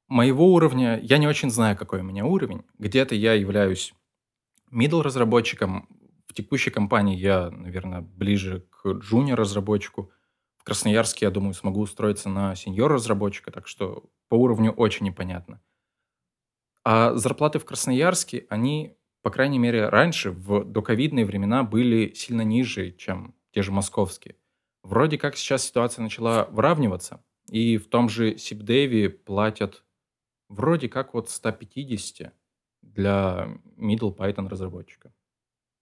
моего 0.08 0.54
уровня, 0.54 1.00
я 1.02 1.18
не 1.18 1.28
очень 1.28 1.50
знаю, 1.50 1.78
какой 1.78 2.00
у 2.00 2.04
меня 2.04 2.26
уровень. 2.26 2.64
Где-то 2.78 3.16
я 3.16 3.34
являюсь 3.34 3.94
middle 4.72 5.02
разработчиком. 5.02 5.88
В 6.28 6.34
текущей 6.34 6.72
компании 6.72 7.18
я, 7.18 7.50
наверное, 7.50 8.02
ближе 8.02 8.68
к 8.70 8.86
junior 8.86 9.36
разработчику. 9.36 10.12
В 10.58 10.64
Красноярске, 10.64 11.26
я 11.26 11.32
думаю, 11.32 11.54
смогу 11.54 11.82
устроиться 11.82 12.30
на 12.30 12.54
senior 12.54 12.88
разработчика, 12.88 13.52
так 13.52 13.68
что 13.68 14.10
по 14.30 14.36
уровню 14.36 14.72
очень 14.72 15.06
непонятно. 15.06 15.62
А 16.84 17.16
зарплаты 17.16 17.60
в 17.60 17.66
Красноярске, 17.66 18.46
они, 18.50 18.98
по 19.22 19.30
крайней 19.30 19.60
мере, 19.60 19.90
раньше, 19.90 20.32
в 20.32 20.64
доковидные 20.64 21.26
времена, 21.26 21.64
были 21.64 22.14
сильно 22.14 22.42
ниже, 22.42 22.92
чем 22.92 23.36
те 23.52 23.62
же 23.62 23.72
московские. 23.72 24.36
Вроде 24.84 25.18
как 25.18 25.36
сейчас 25.36 25.66
ситуация 25.66 26.04
начала 26.04 26.46
выравниваться, 26.46 27.22
и 27.50 27.78
в 27.78 27.88
том 27.88 28.08
же 28.08 28.38
Сибдеве 28.38 29.10
платят 29.10 29.84
вроде 30.50 30.90
как 30.90 31.14
вот 31.14 31.30
150 31.30 32.34
для 32.82 33.50
middle 33.78 34.16
Python 34.16 34.48
разработчика. 34.50 35.12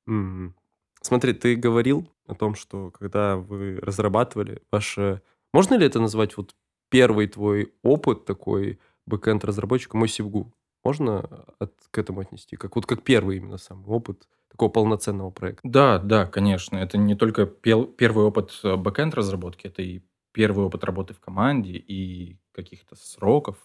Мгм. 0.05 0.55
Смотри, 1.01 1.33
ты 1.33 1.55
говорил 1.55 2.09
о 2.27 2.35
том, 2.35 2.55
что 2.55 2.91
когда 2.91 3.37
вы 3.37 3.77
разрабатывали 3.81 4.61
ваше... 4.71 5.21
Можно 5.53 5.75
ли 5.75 5.85
это 5.85 5.99
назвать 5.99 6.37
вот 6.37 6.55
первый 6.89 7.27
твой 7.27 7.73
опыт 7.83 8.25
такой 8.25 8.79
бэкэнд 9.05 9.43
разработчика 9.45 9.97
мой 9.97 10.07
СибГУ? 10.07 10.53
Можно 10.83 11.19
от- 11.59 11.87
к 11.91 11.97
этому 11.97 12.21
отнести? 12.21 12.55
Как, 12.55 12.75
вот 12.75 12.85
как 12.85 13.03
первый 13.03 13.37
именно 13.37 13.57
самый 13.57 13.87
опыт 13.87 14.27
такого 14.49 14.69
полноценного 14.69 15.29
проекта? 15.31 15.67
Да, 15.67 15.99
да, 15.99 16.25
конечно. 16.25 16.77
Это 16.77 16.97
не 16.97 17.15
только 17.15 17.45
пел- 17.45 17.85
первый 17.87 18.25
опыт 18.25 18.59
э, 18.63 18.75
бэкэнд 18.75 19.13
разработки, 19.15 19.67
это 19.67 19.81
и 19.81 20.01
первый 20.31 20.65
опыт 20.65 20.83
работы 20.83 21.13
в 21.13 21.19
команде 21.19 21.73
и 21.73 22.37
каких-то 22.51 22.95
сроков. 22.95 23.57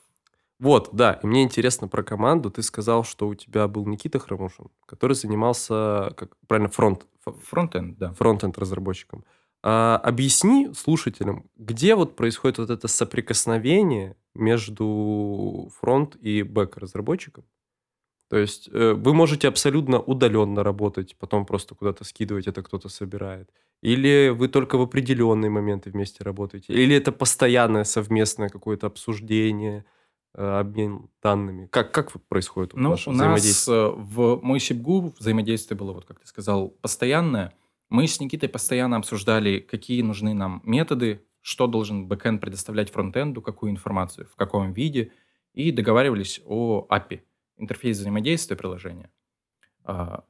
Вот, 0.60 0.90
да, 0.92 1.14
и 1.22 1.26
мне 1.26 1.42
интересно 1.42 1.88
про 1.88 2.02
команду. 2.02 2.50
Ты 2.50 2.62
сказал, 2.62 3.02
что 3.02 3.26
у 3.28 3.34
тебя 3.34 3.66
был 3.66 3.86
Никита 3.86 4.18
Хромушин, 4.18 4.66
который 4.86 5.14
занимался, 5.14 6.12
как 6.16 6.36
правильно, 6.46 6.68
фронт, 6.68 7.06
Фронтенд, 7.24 7.98
да. 7.98 8.12
фронтенд 8.12 8.56
разработчиком. 8.58 9.24
А, 9.62 9.96
объясни 10.02 10.70
слушателям, 10.74 11.46
где 11.56 11.94
вот 11.94 12.14
происходит 12.14 12.58
вот 12.58 12.70
это 12.70 12.88
соприкосновение 12.88 14.16
между 14.34 15.70
фронт 15.80 16.16
и 16.16 16.42
бэк 16.42 16.76
разработчиком? 16.76 17.44
То 18.30 18.38
есть 18.38 18.68
э, 18.72 18.92
вы 18.92 19.12
можете 19.12 19.48
абсолютно 19.48 20.00
удаленно 20.00 20.62
работать, 20.62 21.16
потом 21.18 21.44
просто 21.44 21.74
куда-то 21.74 22.04
скидывать, 22.04 22.46
это 22.46 22.62
кто-то 22.62 22.88
собирает. 22.88 23.50
Или 23.82 24.28
вы 24.28 24.48
только 24.48 24.78
в 24.78 24.82
определенные 24.82 25.50
моменты 25.50 25.90
вместе 25.90 26.22
работаете. 26.22 26.72
Или 26.72 26.94
это 26.94 27.12
постоянное 27.12 27.84
совместное 27.84 28.48
какое-то 28.48 28.86
обсуждение, 28.86 29.84
обмен 30.34 31.08
данными. 31.22 31.66
Как, 31.70 31.92
как 31.92 32.12
происходит 32.28 32.74
Ну, 32.74 32.90
ваше 32.90 33.10
у 33.10 33.12
нас 33.12 33.20
взаимодействие? 33.20 33.76
э, 33.78 33.90
в 33.96 34.40
мой 34.42 34.60
Сибгу 34.60 35.14
взаимодействие 35.18 35.76
было, 35.76 35.92
вот 35.92 36.04
как 36.04 36.20
ты 36.20 36.26
сказал, 36.26 36.68
постоянное. 36.68 37.52
Мы 37.88 38.06
с 38.06 38.20
Никитой 38.20 38.48
постоянно 38.48 38.96
обсуждали, 38.96 39.58
какие 39.58 40.02
нужны 40.02 40.32
нам 40.34 40.62
методы, 40.64 41.24
что 41.40 41.66
должен 41.66 42.06
бэкэнд 42.06 42.40
предоставлять 42.40 42.90
фронтенду, 42.90 43.42
какую 43.42 43.72
информацию, 43.72 44.28
в 44.28 44.36
каком 44.36 44.72
виде, 44.72 45.12
и 45.54 45.72
договаривались 45.72 46.40
о 46.46 46.86
API, 46.88 47.22
интерфейс 47.56 47.98
взаимодействия 47.98 48.56
приложения. 48.56 49.10
А, 49.84 50.24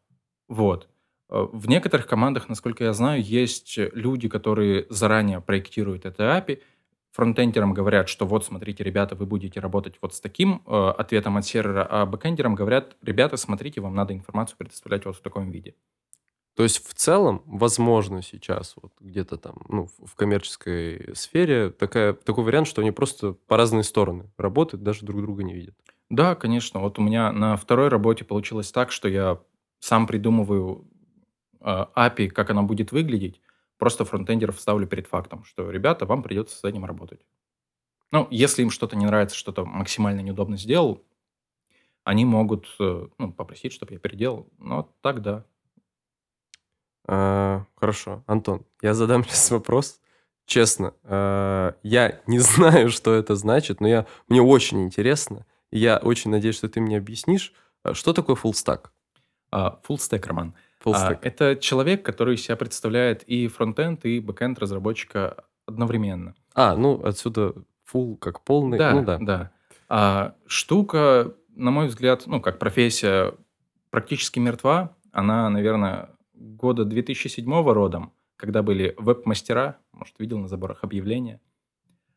Вот. 0.48 0.88
Э, 1.28 1.46
В 1.52 1.68
некоторых 1.68 2.06
командах, 2.06 2.48
насколько 2.48 2.84
я 2.84 2.92
знаю, 2.92 3.22
есть 3.22 3.76
люди, 3.76 4.28
которые 4.28 4.86
заранее 4.88 5.40
проектируют 5.40 6.04
это 6.06 6.22
API, 6.38 6.62
фронтендерам 7.12 7.74
говорят, 7.74 8.08
что 8.08 8.26
вот, 8.26 8.44
смотрите, 8.44 8.84
ребята, 8.84 9.14
вы 9.14 9.26
будете 9.26 9.60
работать 9.60 9.96
вот 10.00 10.14
с 10.14 10.20
таким 10.20 10.62
э, 10.66 10.92
ответом 10.96 11.36
от 11.36 11.44
сервера, 11.44 11.86
а 11.88 12.06
бэкэндерам 12.06 12.54
говорят, 12.54 12.96
ребята, 13.02 13.36
смотрите, 13.36 13.80
вам 13.80 13.94
надо 13.94 14.14
информацию 14.14 14.56
предоставлять 14.58 15.04
вот 15.04 15.16
в 15.16 15.20
таком 15.20 15.50
виде. 15.50 15.74
То 16.54 16.64
есть 16.64 16.86
в 16.86 16.94
целом, 16.94 17.42
возможно, 17.46 18.22
сейчас 18.22 18.74
вот 18.80 18.92
где-то 19.00 19.36
там, 19.38 19.56
ну, 19.68 19.86
в 19.98 20.06
в 20.06 20.14
коммерческой 20.14 21.14
сфере 21.14 21.70
такая, 21.70 22.12
такой 22.12 22.44
вариант, 22.44 22.66
что 22.66 22.82
они 22.82 22.90
просто 22.90 23.32
по 23.32 23.56
разные 23.56 23.84
стороны 23.84 24.30
работают, 24.36 24.82
даже 24.82 25.06
друг 25.06 25.22
друга 25.22 25.42
не 25.42 25.54
видят. 25.54 25.74
Да, 26.10 26.34
конечно. 26.34 26.80
Вот 26.80 26.98
у 26.98 27.02
меня 27.02 27.32
на 27.32 27.56
второй 27.56 27.88
работе 27.88 28.24
получилось 28.24 28.72
так, 28.72 28.90
что 28.90 29.08
я 29.08 29.38
сам 29.78 30.06
придумываю 30.06 30.84
э, 31.60 31.86
API, 31.96 32.28
как 32.28 32.50
она 32.50 32.62
будет 32.62 32.92
выглядеть, 32.92 33.40
просто 33.80 34.04
фронтендеров 34.04 34.60
ставлю 34.60 34.86
перед 34.86 35.08
фактом, 35.08 35.42
что, 35.42 35.70
ребята, 35.70 36.06
вам 36.06 36.22
придется 36.22 36.56
с 36.56 36.64
этим 36.64 36.84
работать. 36.84 37.20
Ну, 38.12 38.28
если 38.30 38.62
им 38.62 38.70
что-то 38.70 38.96
не 38.96 39.06
нравится, 39.06 39.36
что-то 39.36 39.64
максимально 39.64 40.20
неудобно 40.20 40.56
сделал, 40.56 41.02
они 42.04 42.24
могут 42.24 42.66
э, 42.78 43.08
ну, 43.18 43.32
попросить, 43.32 43.72
чтобы 43.72 43.94
я 43.94 43.98
переделал. 43.98 44.48
Но 44.58 44.92
так 45.00 45.22
да. 45.22 45.44
А, 47.06 47.64
хорошо, 47.74 48.22
Антон, 48.26 48.64
я 48.82 48.94
задам 48.94 49.24
сейчас 49.28 49.50
вопрос. 49.50 50.00
Честно, 50.44 50.94
а, 51.04 51.74
я 51.82 52.20
не 52.26 52.38
знаю, 52.40 52.90
что 52.90 53.14
это 53.14 53.34
значит, 53.34 53.80
но 53.80 53.88
я, 53.88 54.06
мне 54.28 54.42
очень 54.42 54.82
интересно. 54.84 55.46
И 55.70 55.78
я 55.78 55.98
очень 55.98 56.30
надеюсь, 56.30 56.56
что 56.56 56.68
ты 56.68 56.80
мне 56.80 56.98
объяснишь, 56.98 57.52
а, 57.82 57.94
что 57.94 58.12
такое 58.12 58.36
full 58.36 58.52
stack. 58.52 58.90
А, 59.52 59.80
Full 59.88 59.96
stack, 59.96 60.26
Роман. 60.26 60.48
Full 60.50 60.56
А, 60.84 61.18
это 61.22 61.56
человек, 61.56 62.04
который 62.04 62.36
себя 62.36 62.56
представляет 62.56 63.22
и 63.24 63.48
фронтенд, 63.48 64.04
и 64.04 64.20
бэкенд 64.20 64.58
разработчика 64.58 65.44
одновременно. 65.66 66.34
А, 66.54 66.74
ну 66.76 67.02
отсюда 67.04 67.54
full 67.92 68.16
как 68.16 68.42
полный. 68.42 68.78
Да, 68.78 68.92
ну 68.92 69.04
да. 69.04 69.18
да. 69.18 69.52
А, 69.88 70.34
штука, 70.46 71.34
на 71.54 71.70
мой 71.70 71.88
взгляд, 71.88 72.22
ну, 72.26 72.40
как 72.40 72.58
профессия, 72.58 73.34
практически 73.90 74.38
мертва. 74.38 74.96
Она, 75.12 75.48
наверное, 75.50 76.10
года 76.34 76.84
2007 76.84 77.44
родом, 77.72 78.12
когда 78.36 78.62
были 78.62 78.94
веб-мастера, 78.96 79.78
может, 79.92 80.14
видел 80.18 80.38
на 80.38 80.48
заборах 80.48 80.84
объявления. 80.84 81.40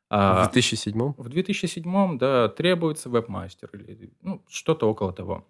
В 0.10 0.16
А, 0.16 0.44
2007 0.44 1.14
в 1.18 1.30
2007, 1.30 2.18
да, 2.20 2.48
требуется 2.50 3.10
веб-мастер 3.10 3.70
или 3.74 4.14
ну, 4.22 4.44
что-то 4.48 4.88
около 4.88 5.12
того. 5.12 5.48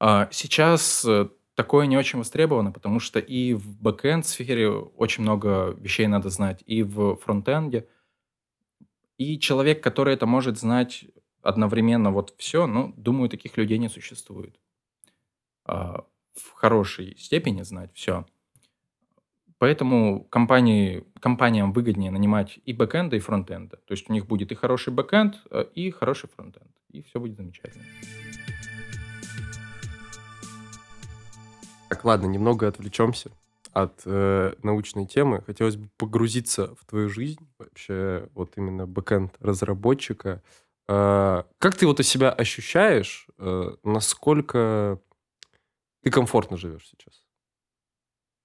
А 0.00 0.28
сейчас 0.32 1.04
э, 1.04 1.28
такое 1.54 1.86
не 1.86 1.96
очень 1.96 2.18
востребовано, 2.18 2.72
потому 2.72 3.00
что 3.00 3.18
и 3.18 3.54
в 3.54 3.80
бэкэнд 3.80 4.26
сфере 4.26 4.70
очень 4.70 5.22
много 5.22 5.76
вещей 5.78 6.06
надо 6.06 6.30
знать, 6.30 6.62
и 6.66 6.82
в 6.82 7.16
фронтенде. 7.16 7.88
И 9.18 9.38
человек, 9.38 9.82
который 9.82 10.14
это 10.14 10.26
может 10.26 10.58
знать 10.58 11.04
одновременно 11.42 12.10
вот 12.10 12.34
все, 12.38 12.66
ну, 12.66 12.94
думаю, 12.96 13.28
таких 13.28 13.56
людей 13.56 13.78
не 13.78 13.88
существует. 13.88 14.58
А, 15.64 16.04
в 16.34 16.52
хорошей 16.52 17.16
степени 17.18 17.62
знать 17.62 17.90
все. 17.94 18.26
Поэтому 19.58 20.24
компании, 20.24 21.04
компаниям 21.20 21.72
выгоднее 21.72 22.10
нанимать 22.10 22.58
и 22.64 22.72
бэкэнда, 22.72 23.16
и 23.16 23.20
фронтенда. 23.20 23.76
То 23.76 23.92
есть 23.92 24.08
у 24.08 24.12
них 24.12 24.26
будет 24.26 24.52
и 24.52 24.54
хороший 24.54 24.92
бэкэнд, 24.92 25.42
э, 25.50 25.64
и 25.74 25.90
хороший 25.90 26.30
фронтенд. 26.30 26.70
И 26.88 27.02
все 27.02 27.20
будет 27.20 27.36
замечательно. 27.36 27.84
Так, 31.90 32.04
ладно, 32.04 32.26
немного 32.26 32.68
отвлечемся. 32.68 33.30
от 33.72 34.02
э, 34.04 34.54
научной 34.62 35.06
темы. 35.06 35.42
Хотелось 35.46 35.76
бы 35.76 35.88
погрузиться 35.96 36.74
в 36.76 36.84
твою 36.86 37.08
жизнь, 37.08 37.48
вообще 37.58 38.28
вот 38.34 38.56
именно 38.56 38.86
бэкэнд 38.86 39.36
разработчика. 39.40 40.42
Э, 40.88 41.44
как 41.58 41.76
ты 41.76 41.86
вот 41.86 42.00
у 42.00 42.02
себя 42.02 42.30
ощущаешь, 42.32 43.28
э, 43.38 43.74
насколько 43.84 45.00
ты 46.02 46.10
комфортно 46.10 46.56
живешь 46.56 46.88
сейчас? 46.88 47.22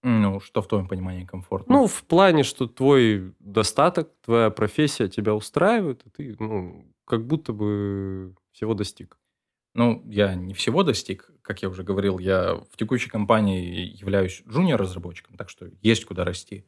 Ну, 0.03 0.39
что 0.39 0.61
в 0.61 0.67
твоем 0.67 0.87
понимании 0.87 1.25
комфортно? 1.25 1.73
Ну, 1.73 1.87
в 1.87 2.03
плане, 2.03 2.43
что 2.43 2.67
твой 2.67 3.33
достаток, 3.39 4.11
твоя 4.21 4.51
профессия 4.51 5.07
тебя 5.07 5.33
устраивает, 5.33 6.05
и 6.05 6.09
ты, 6.09 6.35
ну, 6.39 6.85
как 7.05 7.25
будто 7.25 7.53
бы 7.53 8.35
всего 8.51 8.75
достиг. 8.75 9.17
Ну, 9.75 10.01
я 10.05 10.35
не 10.35 10.53
всего 10.53 10.83
достиг. 10.83 11.29
Как 11.41 11.61
я 11.61 11.69
уже 11.69 11.83
говорил, 11.83 12.17
я 12.17 12.55
в 12.55 12.77
текущей 12.77 13.09
компании 13.09 13.93
являюсь 13.99 14.41
джуниор-разработчиком, 14.47 15.35
так 15.35 15.49
что 15.49 15.69
есть 15.81 16.05
куда 16.05 16.23
расти. 16.23 16.65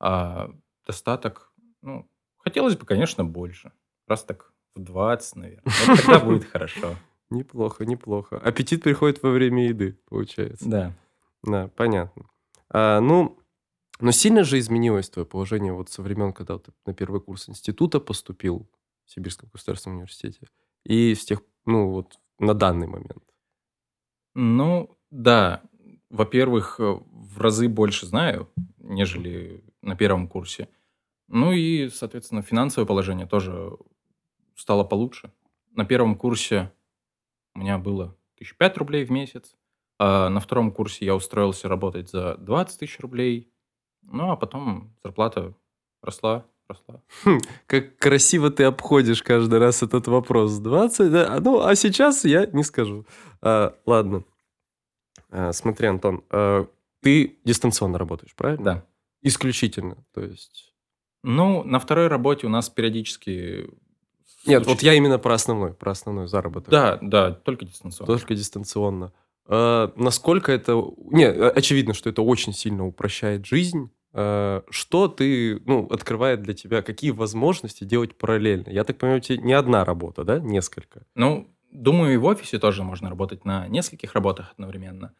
А 0.00 0.50
достаток, 0.86 1.52
ну, 1.82 2.08
хотелось 2.38 2.74
бы, 2.74 2.86
конечно, 2.86 3.26
больше. 3.26 3.72
Раз 4.08 4.24
так 4.24 4.54
в 4.74 4.80
20, 4.80 5.36
наверное. 5.36 5.72
Вот 5.86 5.96
тогда 5.98 6.18
будет 6.18 6.44
хорошо. 6.50 6.96
Неплохо, 7.28 7.84
неплохо. 7.84 8.38
Аппетит 8.38 8.82
приходит 8.82 9.22
во 9.22 9.30
время 9.30 9.66
еды, 9.68 9.98
получается. 10.08 10.66
Да. 10.66 10.96
Да, 11.42 11.68
понятно. 11.76 12.24
А, 12.70 13.00
ну, 13.00 13.38
но 14.00 14.12
сильно 14.12 14.44
же 14.44 14.58
изменилось 14.58 15.10
твое 15.10 15.26
положение 15.26 15.74
вот 15.74 15.90
со 15.90 16.00
времен, 16.00 16.32
когда 16.32 16.58
ты 16.58 16.72
на 16.86 16.94
первый 16.94 17.20
курс 17.20 17.50
института 17.50 18.00
поступил 18.00 18.66
в 19.04 19.10
Сибирском 19.10 19.50
государственном 19.52 19.98
университете, 19.98 20.48
и 20.84 21.14
с 21.14 21.24
тех, 21.26 21.42
ну, 21.66 21.90
вот 21.90 22.18
на 22.38 22.54
данный 22.54 22.86
момент. 22.86 23.22
Ну, 24.34 24.96
да. 25.10 25.62
Во-первых, 26.10 26.78
э, 26.78 26.98
в 27.10 27.40
разы 27.40 27.68
больше 27.68 28.06
знаю, 28.06 28.48
нежели 28.78 29.64
на 29.82 29.96
первом 29.96 30.28
курсе. 30.28 30.68
Ну 31.28 31.52
и, 31.52 31.88
соответственно, 31.88 32.42
финансовое 32.42 32.86
положение 32.86 33.26
тоже 33.26 33.72
стало 34.54 34.84
получше. 34.84 35.32
На 35.72 35.84
первом 35.84 36.16
курсе 36.16 36.72
у 37.54 37.60
меня 37.60 37.78
было 37.78 38.16
1005 38.36 38.78
рублей 38.78 39.04
в 39.04 39.10
месяц, 39.10 39.56
а 39.98 40.28
на 40.28 40.40
втором 40.40 40.70
курсе 40.70 41.04
я 41.04 41.14
устроился 41.14 41.68
работать 41.68 42.10
за 42.10 42.36
20 42.36 42.78
тысяч 42.78 43.00
рублей. 43.00 43.50
Ну, 44.02 44.30
а 44.30 44.36
потом 44.36 44.94
зарплата 45.02 45.54
росла, 46.02 46.46
росла. 46.68 47.02
Хм, 47.24 47.38
как 47.66 47.96
красиво 47.98 48.50
ты 48.50 48.64
обходишь 48.64 49.22
каждый 49.22 49.58
раз 49.58 49.82
этот 49.82 50.06
вопрос. 50.08 50.58
20, 50.58 51.10
да? 51.10 51.40
Ну, 51.40 51.60
а 51.60 51.74
сейчас 51.74 52.24
я 52.24 52.46
не 52.46 52.62
скажу. 52.62 53.06
А, 53.42 53.74
ладно. 53.86 54.24
А, 55.30 55.52
смотри, 55.52 55.88
Антон, 55.88 56.24
а, 56.30 56.66
ты 57.02 57.38
дистанционно 57.44 57.98
работаешь, 57.98 58.34
правильно? 58.34 58.64
Да. 58.64 58.84
Исключительно, 59.22 59.96
то 60.12 60.22
есть... 60.22 60.74
Ну, 61.22 61.64
на 61.64 61.80
второй 61.80 62.06
работе 62.06 62.46
у 62.46 62.50
нас 62.50 62.70
периодически... 62.70 63.68
Нет, 64.46 64.66
вот 64.66 64.82
я 64.82 64.94
именно 64.94 65.18
про 65.18 65.34
основной, 65.34 65.74
про 65.74 65.90
основной 65.90 66.28
заработок. 66.28 66.70
Да, 66.70 66.98
да, 67.02 67.32
только 67.32 67.64
дистанционно. 67.64 68.06
Только 68.06 68.34
дистанционно. 68.34 69.12
А, 69.46 69.92
насколько 69.96 70.52
это... 70.52 70.80
Не, 71.10 71.26
очевидно, 71.26 71.94
что 71.94 72.10
это 72.10 72.22
очень 72.22 72.52
сильно 72.52 72.86
упрощает 72.86 73.46
жизнь. 73.46 73.90
А, 74.18 74.62
что 74.70 75.08
ты, 75.08 75.60
ну, 75.66 75.86
открывает 75.88 76.40
для 76.40 76.54
тебя, 76.54 76.80
какие 76.80 77.10
возможности 77.10 77.84
делать 77.84 78.16
параллельно? 78.16 78.70
Я 78.70 78.82
так 78.84 78.96
понимаю, 78.96 79.18
у 79.18 79.20
тебя 79.20 79.42
не 79.42 79.52
одна 79.52 79.84
работа, 79.84 80.24
да? 80.24 80.38
Несколько. 80.40 81.02
Ну, 81.14 81.54
думаю, 81.70 82.14
и 82.14 82.16
в 82.16 82.24
офисе 82.24 82.58
тоже 82.58 82.82
можно 82.82 83.10
работать 83.10 83.44
на 83.44 83.68
нескольких 83.68 84.14
работах 84.14 84.52
одновременно. 84.52 85.14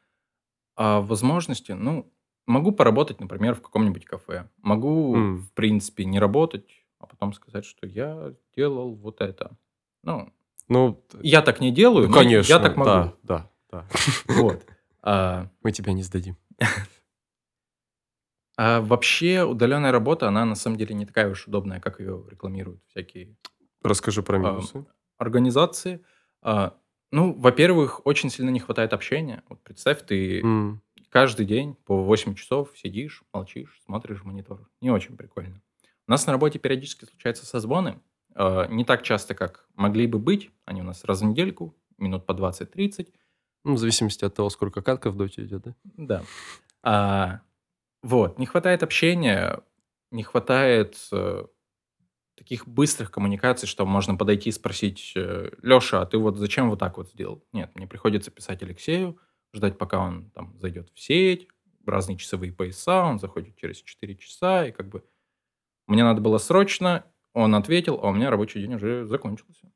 А 0.77 1.03
возможности, 1.03 1.73
ну, 1.73 2.11
могу 2.47 2.73
поработать, 2.73 3.21
например, 3.21 3.55
в 3.55 3.61
каком-нибудь 3.61 4.07
кафе. 4.07 4.49
Могу, 4.63 5.15
М. 5.15 5.37
в 5.43 5.53
принципе, 5.53 6.07
не 6.07 6.19
работать, 6.19 6.65
а 6.99 7.07
потом 7.07 7.35
сказать, 7.35 7.67
что 7.67 7.87
я 7.87 8.33
делал 8.57 8.95
вот 8.95 9.21
это. 9.21 9.59
Ну, 10.05 10.33
Ну, 10.69 11.05
я 11.21 11.43
так 11.43 11.61
не 11.61 11.71
делаю, 11.71 12.05
ну, 12.09 12.15
но 12.15 12.19
конечно, 12.21 12.51
я 12.51 12.59
так 12.61 12.77
могу. 12.79 12.89
да, 12.91 13.13
да, 13.23 13.51
да. 13.71 13.87
Вот. 14.27 14.65
А, 15.09 15.49
Мы 15.63 15.71
тебя 15.71 15.93
не 15.93 16.03
сдадим. 16.03 16.37
а 18.57 18.81
вообще 18.81 19.45
удаленная 19.45 19.93
работа, 19.93 20.29
она 20.29 20.45
на 20.45 20.55
самом 20.55 20.77
деле 20.79 20.95
не 20.95 21.07
такая 21.07 21.31
уж 21.31 21.47
удобная, 21.47 21.81
как 21.81 22.01
ее 22.01 22.25
рекламируют 22.31 22.81
всякие 22.89 23.37
Расскажи 23.83 24.23
про 24.23 24.37
а, 24.39 24.41
минусы. 24.41 24.85
организации. 25.19 26.05
А, 26.43 26.77
Ну, 27.13 27.33
во-первых, 27.35 28.05
очень 28.07 28.31
сильно 28.31 28.51
не 28.51 28.59
хватает 28.61 28.93
общения. 28.93 29.43
Вот 29.49 29.63
представь, 29.63 30.05
ты 30.05 30.41
М. 30.41 30.83
каждый 31.09 31.47
день 31.47 31.75
по 31.85 32.03
8 32.03 32.35
часов 32.35 32.71
сидишь, 32.77 33.23
молчишь, 33.33 33.81
смотришь 33.85 34.21
в 34.23 34.25
монитор. 34.25 34.69
Не 34.81 34.91
очень 34.91 35.17
прикольно. 35.17 35.63
У 36.09 36.11
нас 36.11 36.27
на 36.27 36.33
работе 36.33 36.59
периодически 36.59 37.05
случаются 37.05 37.47
созвоны. 37.47 38.01
а, 38.35 38.67
Не 38.69 38.85
так 38.85 39.03
часто, 39.03 39.35
как 39.35 39.67
могли 39.75 40.07
бы 40.07 40.19
быть. 40.19 40.51
Они 40.67 40.81
у 40.81 40.85
нас 40.85 41.05
раз 41.05 41.21
в 41.23 41.25
недельку, 41.25 41.75
минут 41.99 42.27
по 42.27 42.33
20-30. 42.35 43.15
Ну, 43.65 43.75
в 43.75 43.79
зависимости 43.79 44.25
от 44.25 44.35
того, 44.35 44.51
сколько 44.51 44.83
катка 44.83 45.11
в 45.11 45.17
доте 45.17 45.45
идет, 45.45 45.63
да? 45.63 45.75
Да. 45.85 46.23
А, 46.83 47.41
вот. 48.07 48.39
Не 48.39 48.47
хватает 48.47 48.83
общения, 48.83 49.61
не 50.11 50.23
хватает 50.23 50.97
э, 51.13 51.47
таких 52.37 52.69
быстрых 52.69 53.11
коммуникаций, 53.11 53.69
что 53.69 53.87
можно 53.87 54.17
подойти 54.17 54.51
и 54.51 54.53
спросить, 54.53 55.13
Леша, 55.17 56.03
а 56.03 56.07
ты 56.07 56.19
вот 56.19 56.37
зачем 56.37 56.71
вот 56.71 56.79
так 56.79 56.99
вот 56.99 57.11
сделал? 57.11 57.45
Нет, 57.53 57.73
мне 57.75 57.87
приходится 57.87 58.31
писать 58.31 58.63
Алексею, 58.63 59.19
ждать, 59.55 59.79
пока 59.79 59.99
он 59.99 60.31
там 60.31 60.59
зайдет 60.61 60.91
в 60.95 61.01
сеть, 61.01 61.49
разные 61.87 62.19
часовые 62.19 62.53
пояса, 62.53 63.05
он 63.05 63.19
заходит 63.19 63.57
через 63.57 63.83
4 63.83 64.17
часа, 64.17 64.67
и 64.67 64.73
как 64.73 64.89
бы 64.89 65.05
мне 65.87 66.05
надо 66.05 66.21
было 66.21 66.39
срочно, 66.39 67.05
он 67.33 67.55
ответил, 67.55 68.01
а 68.03 68.09
у 68.09 68.13
меня 68.15 68.31
рабочий 68.31 68.61
день 68.61 68.75
уже 68.75 69.07
закончился. 69.07 69.71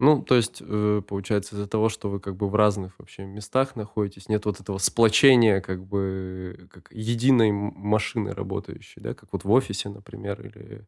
Ну, 0.00 0.22
то 0.22 0.36
есть, 0.36 0.62
э, 0.64 1.02
получается, 1.06 1.56
из-за 1.56 1.66
того, 1.66 1.88
что 1.88 2.08
вы 2.08 2.20
как 2.20 2.36
бы 2.36 2.48
в 2.48 2.54
разных 2.54 2.96
вообще 2.98 3.24
местах 3.26 3.74
находитесь, 3.74 4.28
нет 4.28 4.44
вот 4.46 4.60
этого 4.60 4.78
сплочения 4.78 5.60
как 5.60 5.84
бы 5.84 6.68
как 6.70 6.88
единой 6.92 7.50
машины 7.50 8.32
работающей, 8.32 9.00
да, 9.00 9.14
как 9.14 9.32
вот 9.32 9.42
в 9.44 9.50
офисе, 9.50 9.88
например, 9.88 10.40
или 10.46 10.86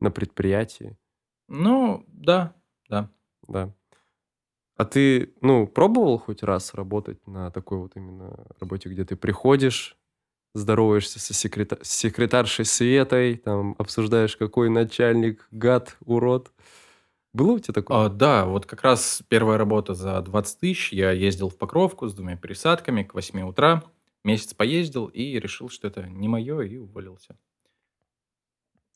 на 0.00 0.10
предприятии, 0.10 0.96
Ну, 1.48 2.04
да, 2.08 2.54
да. 2.88 3.08
да. 3.48 3.70
А 4.76 4.84
ты, 4.84 5.34
ну, 5.40 5.66
пробовал 5.66 6.18
хоть 6.18 6.42
раз 6.42 6.74
работать 6.74 7.24
на 7.26 7.50
такой 7.50 7.78
вот 7.78 7.92
именно 7.96 8.46
работе, 8.60 8.88
где 8.88 9.04
ты 9.04 9.14
приходишь, 9.16 9.96
здороваешься 10.54 11.20
со 11.20 11.34
секрета- 11.34 11.78
с 11.82 11.90
секретаршей 11.90 12.64
Светой, 12.66 13.36
там, 13.36 13.76
обсуждаешь, 13.78 14.36
какой 14.36 14.70
начальник 14.70 15.46
гад, 15.52 15.96
урод? 16.06 16.52
Было 17.34 17.52
у 17.52 17.58
тебя 17.58 17.74
такое? 17.74 18.06
А, 18.06 18.08
да, 18.08 18.46
вот 18.46 18.64
как 18.64 18.82
раз 18.82 19.22
первая 19.28 19.58
работа 19.58 19.94
за 19.94 20.22
20 20.22 20.60
тысяч. 20.60 20.92
Я 20.92 21.10
ездил 21.10 21.48
в 21.48 21.58
Покровку 21.58 22.06
с 22.06 22.14
двумя 22.14 22.36
пересадками 22.36 23.02
к 23.02 23.12
8 23.12 23.42
утра. 23.42 23.82
Месяц 24.22 24.54
поездил 24.54 25.06
и 25.06 25.38
решил, 25.40 25.68
что 25.68 25.88
это 25.88 26.08
не 26.08 26.28
мое, 26.28 26.60
и 26.60 26.76
уволился. 26.76 27.36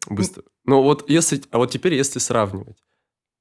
Быстро. 0.09 0.45
Ну 0.65 0.83
вот 0.83 1.11
если, 1.11 1.43
а 1.51 1.59
вот 1.59 1.71
теперь 1.71 1.95
если 1.95 2.21
сравнивать, 2.21 2.83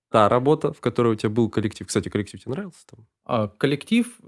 та 0.09 0.27
работа, 0.29 0.73
в 0.73 0.81
которой 0.81 1.13
у 1.13 1.15
тебя 1.15 1.29
был 1.29 1.49
коллектив, 1.49 1.87
кстати, 1.87 2.09
коллектив 2.09 2.41
тебе 2.41 2.53
нравился 2.53 2.85
там? 2.87 3.07
А 3.23 3.47
коллектив, 3.47 4.19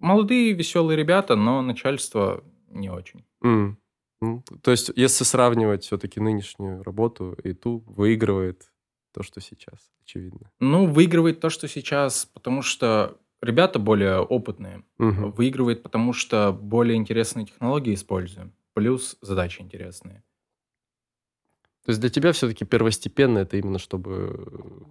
молодые, 0.00 0.52
веселые 0.52 0.96
ребята, 0.96 1.36
но 1.36 1.62
начальство 1.62 2.42
не 2.68 2.90
очень. 2.90 3.24
Ну, 4.20 4.42
То 4.62 4.72
есть 4.72 4.90
если 4.96 5.24
сравнивать 5.24 5.84
все-таки 5.84 6.20
нынешнюю 6.20 6.82
работу 6.82 7.36
и 7.44 7.52
ту, 7.52 7.84
выигрывает 7.86 8.72
то, 9.16 9.22
что 9.22 9.40
сейчас, 9.40 9.90
очевидно. 10.02 10.50
Ну, 10.60 10.86
выигрывает 10.86 11.40
то, 11.40 11.48
что 11.48 11.68
сейчас, 11.68 12.26
потому 12.26 12.60
что 12.60 13.16
ребята 13.40 13.78
более 13.78 14.18
опытные. 14.20 14.84
Мгм. 14.98 15.30
Выигрывает, 15.30 15.82
потому 15.82 16.12
что 16.12 16.52
более 16.52 16.96
интересные 16.98 17.46
технологии 17.46 17.94
используем. 17.94 18.52
Плюс 18.74 19.16
задачи 19.22 19.62
интересные. 19.62 20.22
То 21.86 21.90
есть 21.92 22.00
для 22.00 22.10
тебя 22.10 22.32
все-таки 22.32 22.66
первостепенно 22.66 23.38
это 23.38 23.56
именно 23.56 23.78
чтобы 23.78 24.84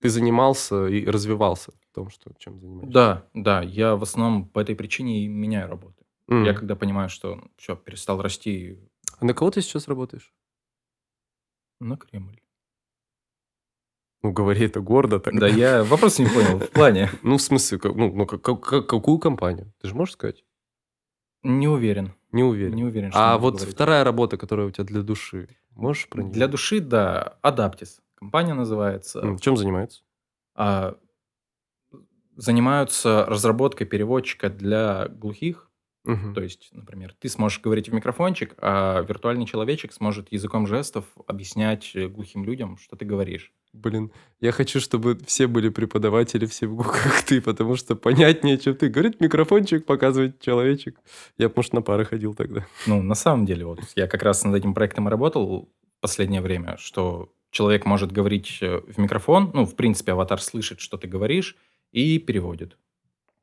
ты 0.00 0.08
занимался 0.08 0.86
и 0.86 1.06
развивался 1.06 1.70
в 1.70 1.94
том, 1.94 2.10
что, 2.10 2.32
чем 2.38 2.58
занимаешься. 2.58 2.92
Да, 2.92 3.26
да, 3.34 3.62
я 3.62 3.94
в 3.94 4.02
основном 4.02 4.48
по 4.48 4.58
этой 4.58 4.74
причине 4.74 5.24
и 5.24 5.28
меняю 5.28 5.68
работу. 5.68 6.04
М. 6.28 6.44
Я 6.44 6.54
когда 6.54 6.74
понимаю, 6.74 7.08
что 7.08 7.40
все, 7.56 7.76
перестал 7.76 8.20
расти 8.20 8.78
А 9.20 9.24
на 9.24 9.32
кого 9.32 9.52
ты 9.52 9.60
сейчас 9.62 9.86
работаешь? 9.86 10.32
на 11.80 11.96
Кремль. 11.96 12.40
Ну, 14.22 14.32
говори 14.32 14.66
это 14.66 14.80
гордо 14.80 15.18
тогда. 15.18 15.40
Да, 15.40 15.48
я 15.48 15.82
вопрос 15.84 16.18
не 16.18 16.26
понял. 16.26 16.58
В 16.58 16.70
плане. 16.70 17.08
Ну, 17.22 17.36
в 17.38 17.42
смысле, 17.42 17.78
ну, 17.84 18.12
ну, 18.12 18.26
как- 18.26 18.42
как- 18.42 18.60
как- 18.60 18.86
какую 18.86 19.18
компанию? 19.18 19.72
Ты 19.80 19.88
же 19.88 19.94
можешь 19.94 20.14
сказать? 20.14 20.44
Не 21.42 21.68
уверен. 21.68 22.12
Не 22.32 22.42
уверен. 22.44 22.74
Не 22.74 22.84
уверен, 22.84 23.10
А 23.14 23.38
вот 23.38 23.54
говорить. 23.56 23.74
вторая 23.74 24.04
работа, 24.04 24.36
которая 24.36 24.66
у 24.66 24.70
тебя 24.70 24.84
для 24.84 25.02
души, 25.02 25.48
можешь 25.74 26.08
про 26.08 26.22
нее? 26.22 26.32
Для 26.32 26.48
души, 26.48 26.80
да, 26.80 27.38
Adaptis. 27.42 27.98
Компания 28.14 28.52
называется. 28.54 29.20
М, 29.20 29.38
Чем 29.38 29.56
занимается? 29.56 30.02
А, 30.54 30.96
занимаются 32.36 33.24
разработкой 33.26 33.86
переводчика 33.86 34.48
для 34.50 35.08
глухих. 35.08 35.70
Мгм. 36.04 36.34
То 36.34 36.42
есть, 36.42 36.70
например, 36.72 37.14
ты 37.18 37.28
сможешь 37.28 37.60
говорить 37.60 37.88
в 37.90 37.94
микрофончик, 37.94 38.54
а 38.58 39.02
виртуальный 39.02 39.44
человечек 39.44 39.92
сможет 39.92 40.32
языком 40.32 40.66
жестов 40.66 41.04
объяснять 41.26 41.92
э, 41.94 42.06
глухим 42.08 42.44
людям, 42.44 42.78
что 42.78 42.96
ты 42.96 43.04
говоришь. 43.04 43.52
Блин, 43.72 44.10
я 44.40 44.50
хочу, 44.50 44.80
чтобы 44.80 45.16
все 45.26 45.46
были 45.46 45.68
преподаватели 45.68 46.44
в 46.46 46.52
Севгу, 46.52 46.82
как 47.04 47.22
ты, 47.22 47.40
потому 47.40 47.76
что 47.76 47.94
понятнее, 47.94 48.58
чем 48.58 48.74
ты. 48.74 48.88
Говорит 48.88 49.20
микрофончик, 49.20 49.86
показывает 49.86 50.40
человечек. 50.40 50.98
Я, 51.38 51.50
может, 51.54 51.72
на 51.72 51.82
пары 51.82 52.04
ходил 52.04 52.34
тогда. 52.34 52.66
Ну, 52.86 53.02
на 53.02 53.14
самом 53.14 53.46
деле, 53.46 53.66
вот 53.66 53.80
я 53.94 54.08
как 54.08 54.22
раз 54.22 54.44
над 54.44 54.56
этим 54.56 54.74
проектом 54.74 55.06
работал 55.08 55.68
в 55.98 56.00
последнее 56.00 56.40
время, 56.40 56.76
что 56.78 57.32
человек 57.50 57.86
может 57.86 58.10
говорить 58.10 58.58
э, 58.60 58.80
в 58.80 58.98
микрофон, 58.98 59.50
ну, 59.54 59.64
в 59.64 59.76
принципе, 59.76 60.12
аватар 60.12 60.40
слышит, 60.40 60.80
что 60.80 60.96
ты 60.96 61.06
говоришь, 61.06 61.56
и 61.92 62.18
переводит. 62.18 62.76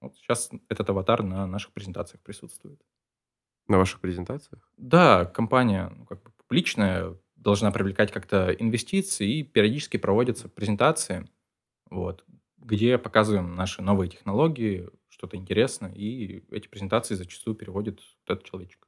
Вот 0.01 0.15
сейчас 0.15 0.49
этот 0.69 0.89
аватар 0.89 1.23
на 1.23 1.47
наших 1.47 1.71
презентациях 1.71 2.21
присутствует. 2.21 2.81
На 3.67 3.77
ваших 3.77 3.99
презентациях? 3.99 4.69
Да, 4.77 5.25
компания 5.25 5.91
ну, 5.95 6.05
как 6.05 6.23
бы 6.23 6.31
публичная, 6.37 7.15
должна 7.47 7.71
привлекать 7.71 8.11
как-то 8.11 8.51
инвестиции, 8.51 9.37
и 9.37 9.43
периодически 9.43 9.95
проводятся 9.95 10.49
презентации, 10.49 11.29
вот, 11.89 12.25
где 12.57 12.97
показываем 12.97 13.55
наши 13.55 13.81
новые 13.81 14.09
технологии, 14.09 14.89
что-то 15.07 15.37
интересное, 15.37 15.93
и 15.93 16.43
эти 16.51 16.67
презентации 16.67 17.15
зачастую 17.15 17.55
переводит 17.55 18.01
вот 18.01 18.33
этот 18.35 18.43
человечек. 18.43 18.85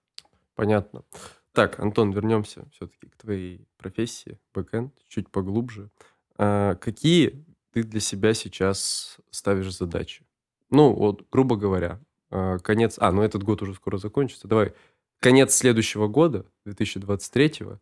Понятно. 0.55 1.05
Так, 1.53 1.79
Антон, 1.79 2.11
вернемся 2.11 2.67
все-таки 2.73 3.07
к 3.07 3.15
твоей 3.15 3.65
профессии, 3.77 4.37
бэкэнд, 4.53 4.93
чуть 5.07 5.29
поглубже. 5.29 5.89
А, 6.37 6.75
какие 6.75 7.45
ты 7.71 7.83
для 7.83 8.01
себя 8.01 8.33
сейчас 8.33 9.19
ставишь 9.31 9.73
задачи? 9.73 10.25
Ну, 10.69 10.91
вот, 10.93 11.25
грубо 11.31 11.55
говоря, 11.55 12.01
а, 12.29 12.57
конец... 12.57 12.97
А, 12.99 13.13
ну 13.13 13.21
этот 13.21 13.41
год 13.41 13.61
уже 13.61 13.73
скоро 13.73 13.97
закончится. 13.97 14.49
Давай, 14.49 14.73
конец 15.21 15.55
следующего 15.55 16.09
года, 16.09 16.45
2023 16.65 17.79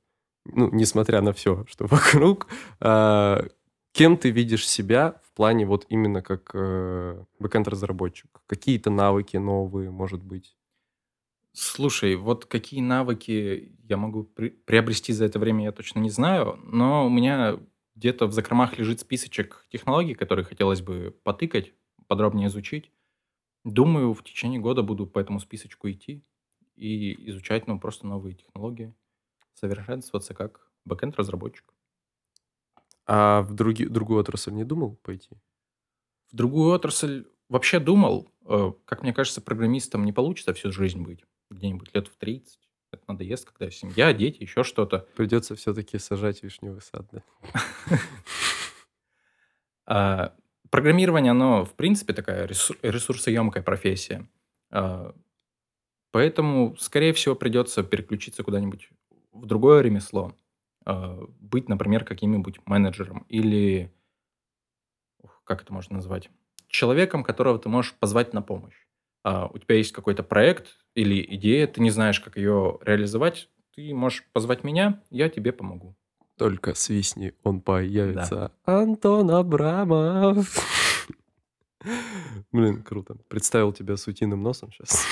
ну, 0.53 0.69
несмотря 0.71 1.21
на 1.21 1.33
все, 1.33 1.65
что 1.67 1.87
вокруг, 1.87 2.47
а, 2.79 3.45
кем 3.91 4.17
ты 4.17 4.29
видишь 4.29 4.67
себя 4.67 5.19
в 5.23 5.31
плане 5.35 5.65
вот 5.65 5.85
именно 5.89 6.21
как 6.21 6.51
э, 6.53 7.23
бэкэнд-разработчик? 7.39 8.41
Какие-то 8.47 8.89
навыки 8.89 9.37
новые, 9.37 9.91
может 9.91 10.23
быть? 10.23 10.55
Слушай, 11.53 12.15
вот 12.15 12.45
какие 12.45 12.81
навыки 12.81 13.75
я 13.89 13.97
могу 13.97 14.23
при- 14.25 14.49
приобрести 14.49 15.13
за 15.13 15.25
это 15.25 15.39
время, 15.39 15.63
я 15.63 15.71
точно 15.71 15.99
не 15.99 16.11
знаю, 16.11 16.59
но 16.63 17.07
у 17.07 17.09
меня 17.09 17.59
где-то 17.95 18.27
в 18.27 18.31
закромах 18.31 18.77
лежит 18.77 18.99
списочек 18.99 19.65
технологий, 19.69 20.13
которые 20.13 20.45
хотелось 20.45 20.81
бы 20.81 21.15
потыкать, 21.23 21.73
подробнее 22.07 22.47
изучить. 22.47 22.91
Думаю, 23.63 24.13
в 24.13 24.23
течение 24.23 24.59
года 24.59 24.83
буду 24.83 25.07
по 25.07 25.17
этому 25.17 25.39
списочку 25.39 25.89
идти 25.89 26.23
и 26.75 27.29
изучать, 27.29 27.65
ну, 27.65 27.79
просто 27.79 28.05
новые 28.05 28.35
технологии, 28.35 28.93
совершенствоваться 29.57 30.33
как 30.33 30.69
бэкэнд-разработчик. 30.85 31.65
А 33.05 33.41
в 33.41 33.53
други, 33.53 33.85
другую 33.85 34.19
отрасль 34.19 34.51
не 34.51 34.63
думал 34.63 34.97
пойти? 34.97 35.29
В 36.31 36.35
другую 36.35 36.73
отрасль 36.73 37.25
вообще 37.49 37.79
думал, 37.79 38.31
э, 38.45 38.71
как 38.85 39.03
мне 39.03 39.13
кажется, 39.13 39.41
программистом 39.41 40.03
не 40.05 40.13
получится 40.13 40.53
всю 40.53 40.71
жизнь 40.71 41.01
быть 41.01 41.23
где-нибудь 41.49 41.93
лет 41.93 42.07
в 42.07 42.17
30. 42.17 42.59
Это 42.91 43.03
надоест, 43.07 43.49
когда 43.49 43.71
семья, 43.71 44.13
дети, 44.13 44.41
еще 44.41 44.63
что-то. 44.63 45.07
Придется 45.15 45.55
все-таки 45.55 45.97
сажать 45.97 46.43
вишневый 46.43 46.81
сад, 46.81 47.07
да? 47.11 47.21
А, 49.89 50.35
программирование, 50.69 51.31
оно, 51.31 51.63
в 51.63 51.73
принципе, 51.73 52.11
такая 52.11 52.45
ресурсоемкая 52.45 53.63
профессия. 53.63 54.27
А, 54.69 55.15
поэтому, 56.11 56.75
скорее 56.77 57.13
всего, 57.13 57.35
придется 57.35 57.83
переключиться 57.83 58.43
куда-нибудь 58.43 58.89
в 59.37 59.45
другое 59.45 59.81
ремесло. 59.81 60.33
А, 60.85 61.19
быть, 61.39 61.69
например, 61.69 62.03
каким-нибудь 62.03 62.59
менеджером 62.65 63.25
или, 63.29 63.93
как 65.43 65.61
это 65.61 65.73
можно 65.73 65.95
назвать, 65.95 66.29
человеком, 66.67 67.23
которого 67.23 67.59
ты 67.59 67.69
можешь 67.69 67.93
позвать 67.93 68.33
на 68.33 68.41
помощь. 68.41 68.85
У 69.25 69.57
тебя 69.57 69.75
есть 69.75 69.91
какой-то 69.91 70.23
проект, 70.23 70.77
или 70.95 71.25
идея, 71.35 71.67
ты 71.67 71.81
не 71.81 71.89
знаешь, 71.89 72.19
как 72.19 72.37
ее 72.37 72.79
реализовать, 72.81 73.49
ты 73.75 73.93
можешь 73.93 74.25
позвать 74.31 74.63
меня, 74.63 75.01
я 75.09 75.29
тебе 75.29 75.51
помогу. 75.51 75.95
Только 76.37 76.73
свистни, 76.75 77.33
он 77.43 77.61
появится. 77.61 78.51
Да. 78.65 78.81
Антон 78.81 79.31
Абрамов. 79.31 80.47
Блин, 82.51 82.83
круто. 82.83 83.15
Представил 83.27 83.73
тебя 83.73 83.97
с 83.97 84.07
утиным 84.07 84.43
носом 84.43 84.71
сейчас. 84.71 85.05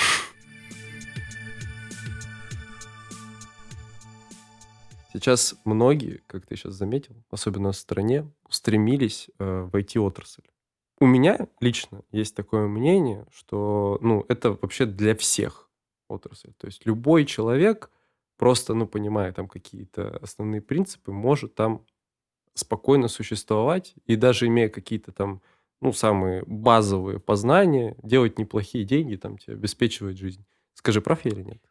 Сейчас 5.16 5.56
многие, 5.64 6.22
как 6.28 6.46
ты 6.46 6.58
сейчас 6.58 6.74
заметил, 6.74 7.16
особенно 7.30 7.72
в 7.72 7.78
стране, 7.78 8.30
устремились 8.50 9.30
э, 9.40 9.62
в 9.62 9.74
IT-отрасль. 9.74 10.44
У 11.00 11.06
меня 11.06 11.48
лично 11.62 12.04
есть 12.12 12.36
такое 12.36 12.68
мнение, 12.68 13.26
что 13.32 13.98
ну, 14.02 14.26
это 14.28 14.52
вообще 14.52 14.86
для 14.86 15.16
всех 15.16 15.70
отрасль. 16.10 16.52
То 16.58 16.68
есть 16.68 16.86
любой 16.86 17.24
человек, 17.26 17.92
просто, 18.38 18.74
ну, 18.74 18.88
понимая 18.88 19.32
там 19.32 19.48
какие-то 19.48 20.18
основные 20.18 20.62
принципы, 20.62 21.14
может 21.14 21.56
там 21.56 21.86
спокойно 22.54 23.08
существовать 23.08 23.96
и 24.06 24.18
даже 24.18 24.48
имея 24.48 24.68
какие-то 24.68 25.14
там, 25.14 25.42
ну, 25.80 25.94
самые 25.94 26.44
базовые 26.46 27.20
познания, 27.22 27.96
делать 28.04 28.38
неплохие 28.38 28.84
деньги, 28.84 29.16
там, 29.16 29.38
тебе 29.38 29.54
обеспечивать 29.54 30.18
жизнь. 30.18 30.46
Скажи, 30.74 31.00
прав 31.00 31.24
я 31.24 31.32
или 31.32 31.44
нет? 31.44 31.62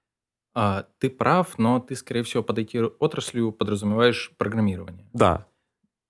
А, 0.55 0.87
ты 0.99 1.11
прав, 1.11 1.59
но 1.59 1.81
ты, 1.81 1.97
скорее 1.97 2.23
всего, 2.23 2.43
под 2.43 2.59
IT-отраслью 2.59 3.53
подразумеваешь 3.53 4.33
программирование. 4.39 5.09
Да. 5.13 5.47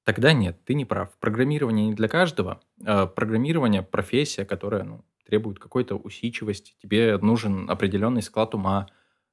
Тогда 0.05 0.35
нет, 0.35 0.63
ты 0.65 0.75
не 0.75 0.85
прав. 0.85 1.17
Программирование 1.19 1.87
не 1.87 1.95
для 1.95 2.09
каждого. 2.09 2.61
А 2.85 3.07
программирование– 3.07 3.83
профессия, 3.83 4.45
которая 4.45 4.85
ну, 4.85 5.05
требует 5.25 5.59
какой-то 5.59 5.97
усидчивости, 5.97 6.75
тебе 6.81 7.17
нужен 7.19 7.71
определенный 7.71 8.23
склад 8.23 8.55
ума, 8.55 8.89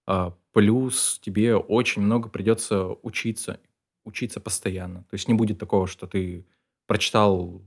а, 0.07 0.33
плюс 0.53 1.19
тебе 1.21 1.55
очень 1.57 2.01
много 2.01 2.29
придется 2.29 2.87
учиться, 3.01 3.59
учиться 4.05 4.39
постоянно. 4.39 5.03
То 5.09 5.15
есть 5.15 5.27
не 5.27 5.33
будет 5.33 5.59
такого, 5.59 5.87
что 5.87 6.07
ты 6.07 6.47
прочитал 6.87 7.61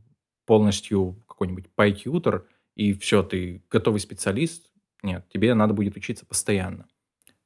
полностью 0.47 1.23
какой-нибудь 1.29 1.67
PyTutor, 1.77 2.45
и 2.75 2.95
все, 2.95 3.23
ты 3.23 3.63
готовый 3.71 4.01
специалист. 4.01 4.71
Нет, 5.03 5.27
тебе 5.29 5.55
надо 5.55 5.75
будет 5.75 5.97
учиться 5.97 6.25
постоянно. 6.27 6.87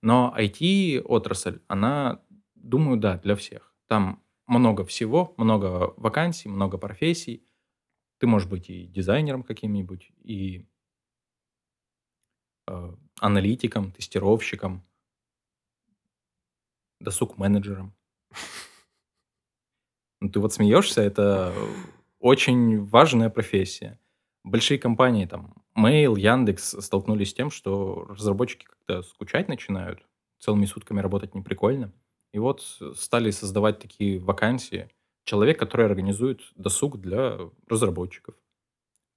Но 0.03 0.35
IT-отрасль, 0.37 1.61
она, 1.67 2.23
думаю, 2.55 2.99
да, 2.99 3.19
для 3.19 3.35
всех. 3.35 3.75
Там 3.87 4.23
много 4.47 4.85
всего, 4.85 5.35
много 5.37 5.93
вакансий, 5.97 6.49
много 6.49 6.79
профессий. 6.79 7.47
Ты 8.19 8.27
можешь 8.27 8.49
быть 8.49 8.71
и 8.71 8.87
дизайнером 8.87 9.43
каким-нибудь, 9.43 10.13
и 10.23 10.67
э, 12.67 12.95
аналитиком, 13.21 13.93
тестировщиком, 13.93 14.85
досуг-менеджером. 17.01 17.95
Ну, 20.21 20.31
ты 20.31 20.41
вот 20.41 20.53
смеешься, 20.53 21.01
это 21.01 21.55
очень 22.19 22.85
важная 22.87 23.31
профессия. 23.31 24.01
Большие 24.43 24.79
компании, 24.79 25.27
там, 25.27 25.55
Mail, 25.79 26.19
Яндекс 26.19 26.77
столкнулись 26.81 27.31
с 27.31 27.35
тем, 27.35 27.51
что 27.51 28.07
разработчики 28.09 28.65
как-то 28.65 29.03
скучать 29.03 29.49
начинают, 29.49 30.05
целыми 30.39 30.67
сутками 30.67 31.01
работать 31.01 31.35
неприкольно. 31.35 31.93
И 32.33 32.39
вот 32.39 32.63
стали 32.95 33.31
создавать 33.31 33.79
такие 33.79 34.19
вакансии, 34.19 34.91
человек, 35.25 35.59
который 35.59 35.87
организует 35.87 36.41
досуг 36.57 37.01
для 37.01 37.39
разработчиков. 37.69 38.35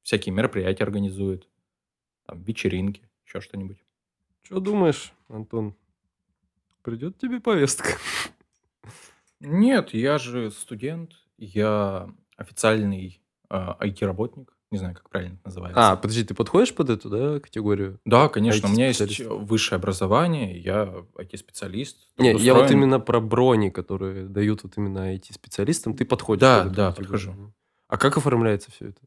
Всякие 0.04 0.34
мероприятия 0.34 0.84
организует, 0.84 1.48
там, 2.26 2.42
вечеринки, 2.44 3.10
еще 3.26 3.42
что-нибудь. 3.42 3.84
Что 4.44 4.60
думаешь, 4.60 5.14
Антон? 5.30 5.76
Придет 6.84 7.18
тебе 7.18 7.40
повестка? 7.40 7.90
Нет, 9.40 9.94
я 9.94 10.18
же 10.18 10.52
студент, 10.52 11.14
я 11.38 12.10
официальный 12.38 13.22
э, 13.50 13.56
IT-работник. 13.56 14.56
Не 14.72 14.78
знаю, 14.78 14.96
как 14.96 15.10
правильно 15.10 15.34
это 15.34 15.50
называется. 15.50 15.92
А, 15.92 15.96
подожди, 15.98 16.24
ты 16.24 16.34
подходишь 16.34 16.74
под 16.74 16.90
эту, 16.90 17.10
да, 17.10 17.40
категорию? 17.42 18.00
Да, 18.06 18.30
конечно, 18.30 18.70
у 18.70 18.72
меня 18.72 18.88
есть 18.88 19.20
высшее 19.20 19.78
образование, 19.78 20.58
я 20.58 21.04
IT-специалист. 21.18 21.98
Не, 22.18 22.34
я 22.38 22.54
вот 22.54 22.72
именно 22.72 23.02
про 23.02 23.20
брони, 23.20 23.70
которые 23.70 24.28
дают 24.28 24.64
вот 24.64 24.78
именно 24.78 25.14
IT-специалистам, 25.14 25.94
ты 25.94 26.06
подходишь 26.06 26.42
Да, 26.42 26.64
под 26.64 26.74
да, 26.74 26.92
подхожу. 26.92 27.54
А 27.90 27.98
как 27.98 28.16
оформляется 28.16 28.72
все 28.72 28.88
это? 28.88 29.02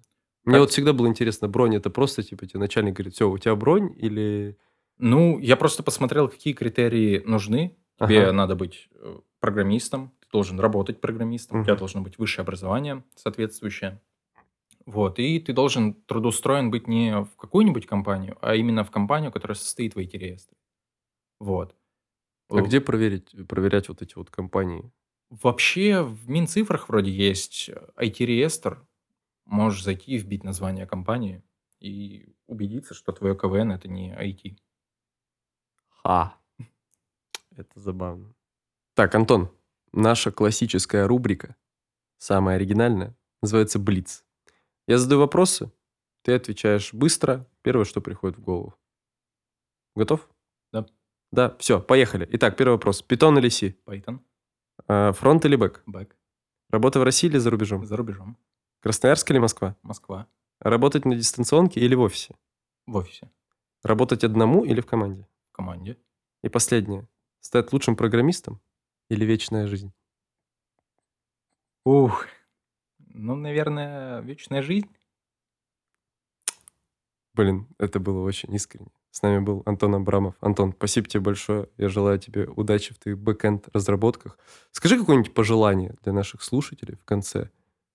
Мне 0.45 0.61
вот 0.61 0.71
всегда 0.71 0.93
было 0.93 1.07
интересно, 1.07 1.49
бронь 1.49 1.75
это 1.75 1.89
просто, 1.89 2.23
типа, 2.23 2.47
тебе 2.47 2.61
начальник 2.61 2.95
говорит, 2.95 3.15
все, 3.15 3.31
у 3.31 3.39
тебя 3.39 3.57
бронь 3.57 3.95
или... 3.97 4.59
Ну, 4.99 5.39
я 5.39 5.57
просто 5.57 5.83
посмотрел, 5.83 6.29
какие 6.29 6.53
критерии 6.53 7.23
нужны. 7.25 7.77
Тебе 7.99 8.25
ага. 8.25 8.33
надо 8.33 8.55
быть 8.57 8.89
э, 8.97 9.19
программистом, 9.41 10.13
ты 10.21 10.27
должен 10.33 10.61
работать 10.61 11.01
программистом, 11.01 11.59
угу. 11.59 11.63
у 11.63 11.65
тебя 11.65 11.77
должно 11.77 12.01
быть 12.01 12.19
высшее 12.19 12.43
образование 12.43 13.05
соответствующее. 13.15 14.01
Вот, 14.87 15.19
и 15.19 15.41
ты 15.41 15.53
должен 15.53 15.95
трудоустроен 15.95 16.71
быть 16.71 16.87
не 16.87 17.23
в 17.23 17.37
какую-нибудь 17.37 17.87
компанию, 17.87 18.37
а 18.43 18.55
именно 18.55 18.85
в 18.85 18.91
компанию, 18.91 19.33
которая 19.33 19.57
состоит 19.57 19.95
в 19.95 19.99
IT-реестре. 19.99 20.59
Вот. 21.41 21.75
А 22.51 22.59
Э, 22.59 22.63
где 22.63 22.81
проверить, 22.81 23.35
проверять 23.49 23.89
вот 23.89 24.03
эти 24.03 24.15
вот 24.15 24.31
компании? 24.31 24.91
Вообще 25.31 26.03
в 26.03 26.29
Минцифрах 26.29 26.89
вроде 26.89 27.11
есть 27.11 27.71
IT-реестр. 27.97 28.87
Можешь 29.47 29.83
зайти 29.83 30.13
и 30.13 30.19
вбить 30.19 30.45
название 30.45 30.87
компании 30.87 31.43
и 31.81 32.35
убедиться, 32.47 32.95
что 32.95 33.13
твое 33.13 33.37
КВН 33.37 33.73
это 33.73 33.89
не 33.89 34.13
IT. 34.15 34.59
Ха. 35.89 36.37
Это 37.57 37.81
забавно. 37.81 38.35
Так, 38.95 39.15
Антон, 39.15 39.51
наша 39.93 40.31
классическая 40.31 41.07
рубрика, 41.07 41.57
самая 42.19 42.57
оригинальная, 42.57 43.17
называется 43.43 43.79
«Блиц». 43.79 44.25
Я 44.87 44.99
задаю 44.99 45.21
вопросы, 45.21 45.73
ты 46.23 46.33
отвечаешь 46.35 46.93
быстро, 46.93 47.47
первое, 47.63 47.85
что 47.85 48.01
приходит 48.01 48.39
в 48.39 48.43
голову. 48.43 48.75
Готов? 49.97 50.29
Да. 50.73 50.87
Да, 51.33 51.57
все, 51.59 51.81
поехали. 51.81 52.29
Итак, 52.33 52.57
первый 52.57 52.73
вопрос. 52.73 53.03
Python 53.03 53.39
или 53.39 53.49
C? 53.49 53.79
Python, 53.87 54.21
А, 54.89 55.13
Фронт 55.13 55.45
или 55.45 55.57
бэк? 55.57 55.83
бэк, 55.87 56.17
Работа 56.71 57.01
в 57.01 57.03
России 57.05 57.29
или 57.29 57.39
за 57.39 57.51
рубежом? 57.51 57.85
за 57.87 57.97
рубежом, 57.97 58.37
Красноярск 58.81 59.31
или 59.31 59.39
Москва? 59.39 59.77
Москва, 59.83 60.27
Работать 60.61 61.05
на 61.05 61.15
дистанционке 61.17 61.81
или 61.81 61.95
в 61.95 62.01
офисе? 62.01 62.35
в 62.87 62.97
офисе, 62.97 63.31
Работать 63.83 64.25
одному 64.25 64.65
или 64.65 64.81
в 64.81 64.87
команде? 64.87 65.27
в 65.51 65.53
команде. 65.53 65.99
И 66.43 66.49
последнее. 66.49 67.09
Стать 67.41 67.73
лучшим 67.73 67.97
программистом 67.97 68.61
или 69.11 69.25
вечная 69.25 69.67
жизнь? 69.67 69.93
Ух, 71.85 72.27
ну, 73.15 73.37
наверное, 73.37 74.21
вечная 74.21 74.61
жизнь. 74.63 74.91
Блин, 77.33 77.67
это 77.79 77.99
было 77.99 78.23
очень 78.25 78.55
искренне. 78.55 78.91
С 79.11 79.23
нами 79.23 79.39
был 79.39 79.63
Антон 79.67 79.95
Абрамов. 79.95 80.35
Антон, 80.41 80.73
спасибо 80.73 81.09
тебе 81.09 81.21
большое. 81.21 81.69
Я 81.77 81.89
желаю 81.89 82.19
тебе 82.19 82.49
удачи 82.49 82.93
в 82.93 82.99
твоих 82.99 83.19
бэкэнд 83.19 83.69
разработках. 83.73 84.39
Скажи 84.73 84.99
какое-нибудь 84.99 85.35
пожелание 85.35 85.95
для 86.03 86.13
наших 86.13 86.43
слушателей 86.43 86.97
в 86.97 87.05
конце. 87.05 87.51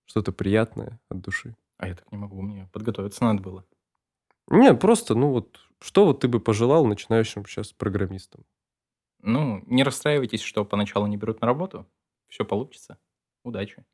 Что-то 0.05 0.31
приятное 0.31 0.99
от 1.09 1.21
души. 1.21 1.55
А 1.77 1.87
я 1.87 1.95
так 1.95 2.11
не 2.11 2.17
могу, 2.17 2.41
мне 2.41 2.69
подготовиться 2.73 3.23
надо 3.23 3.41
было. 3.41 3.65
Нет, 4.47 4.79
просто, 4.79 5.13
ну 5.13 5.31
вот, 5.31 5.59
что 5.79 6.05
вот 6.05 6.21
ты 6.21 6.27
бы 6.27 6.39
пожелал 6.39 6.85
начинающим 6.85 7.45
сейчас 7.45 7.71
программистам? 7.71 8.45
Ну, 9.21 9.63
не 9.67 9.83
расстраивайтесь, 9.83 10.41
что 10.41 10.65
поначалу 10.65 11.05
не 11.07 11.17
берут 11.17 11.41
на 11.41 11.47
работу. 11.47 11.85
Все 12.29 12.45
получится. 12.45 12.97
Удачи. 13.43 13.85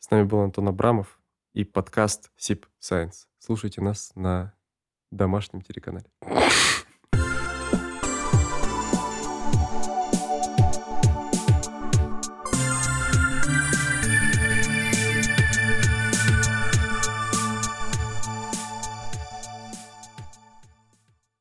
С 0.00 0.10
нами 0.10 0.22
был 0.22 0.40
Антон 0.40 0.66
Абрамов 0.66 1.20
и 1.52 1.62
подкаст 1.62 2.32
SIP 2.38 2.64
Science. 2.80 3.26
Слушайте 3.38 3.82
нас 3.82 4.12
на 4.14 4.54
домашнем 5.10 5.60
телеканале. 5.60 6.06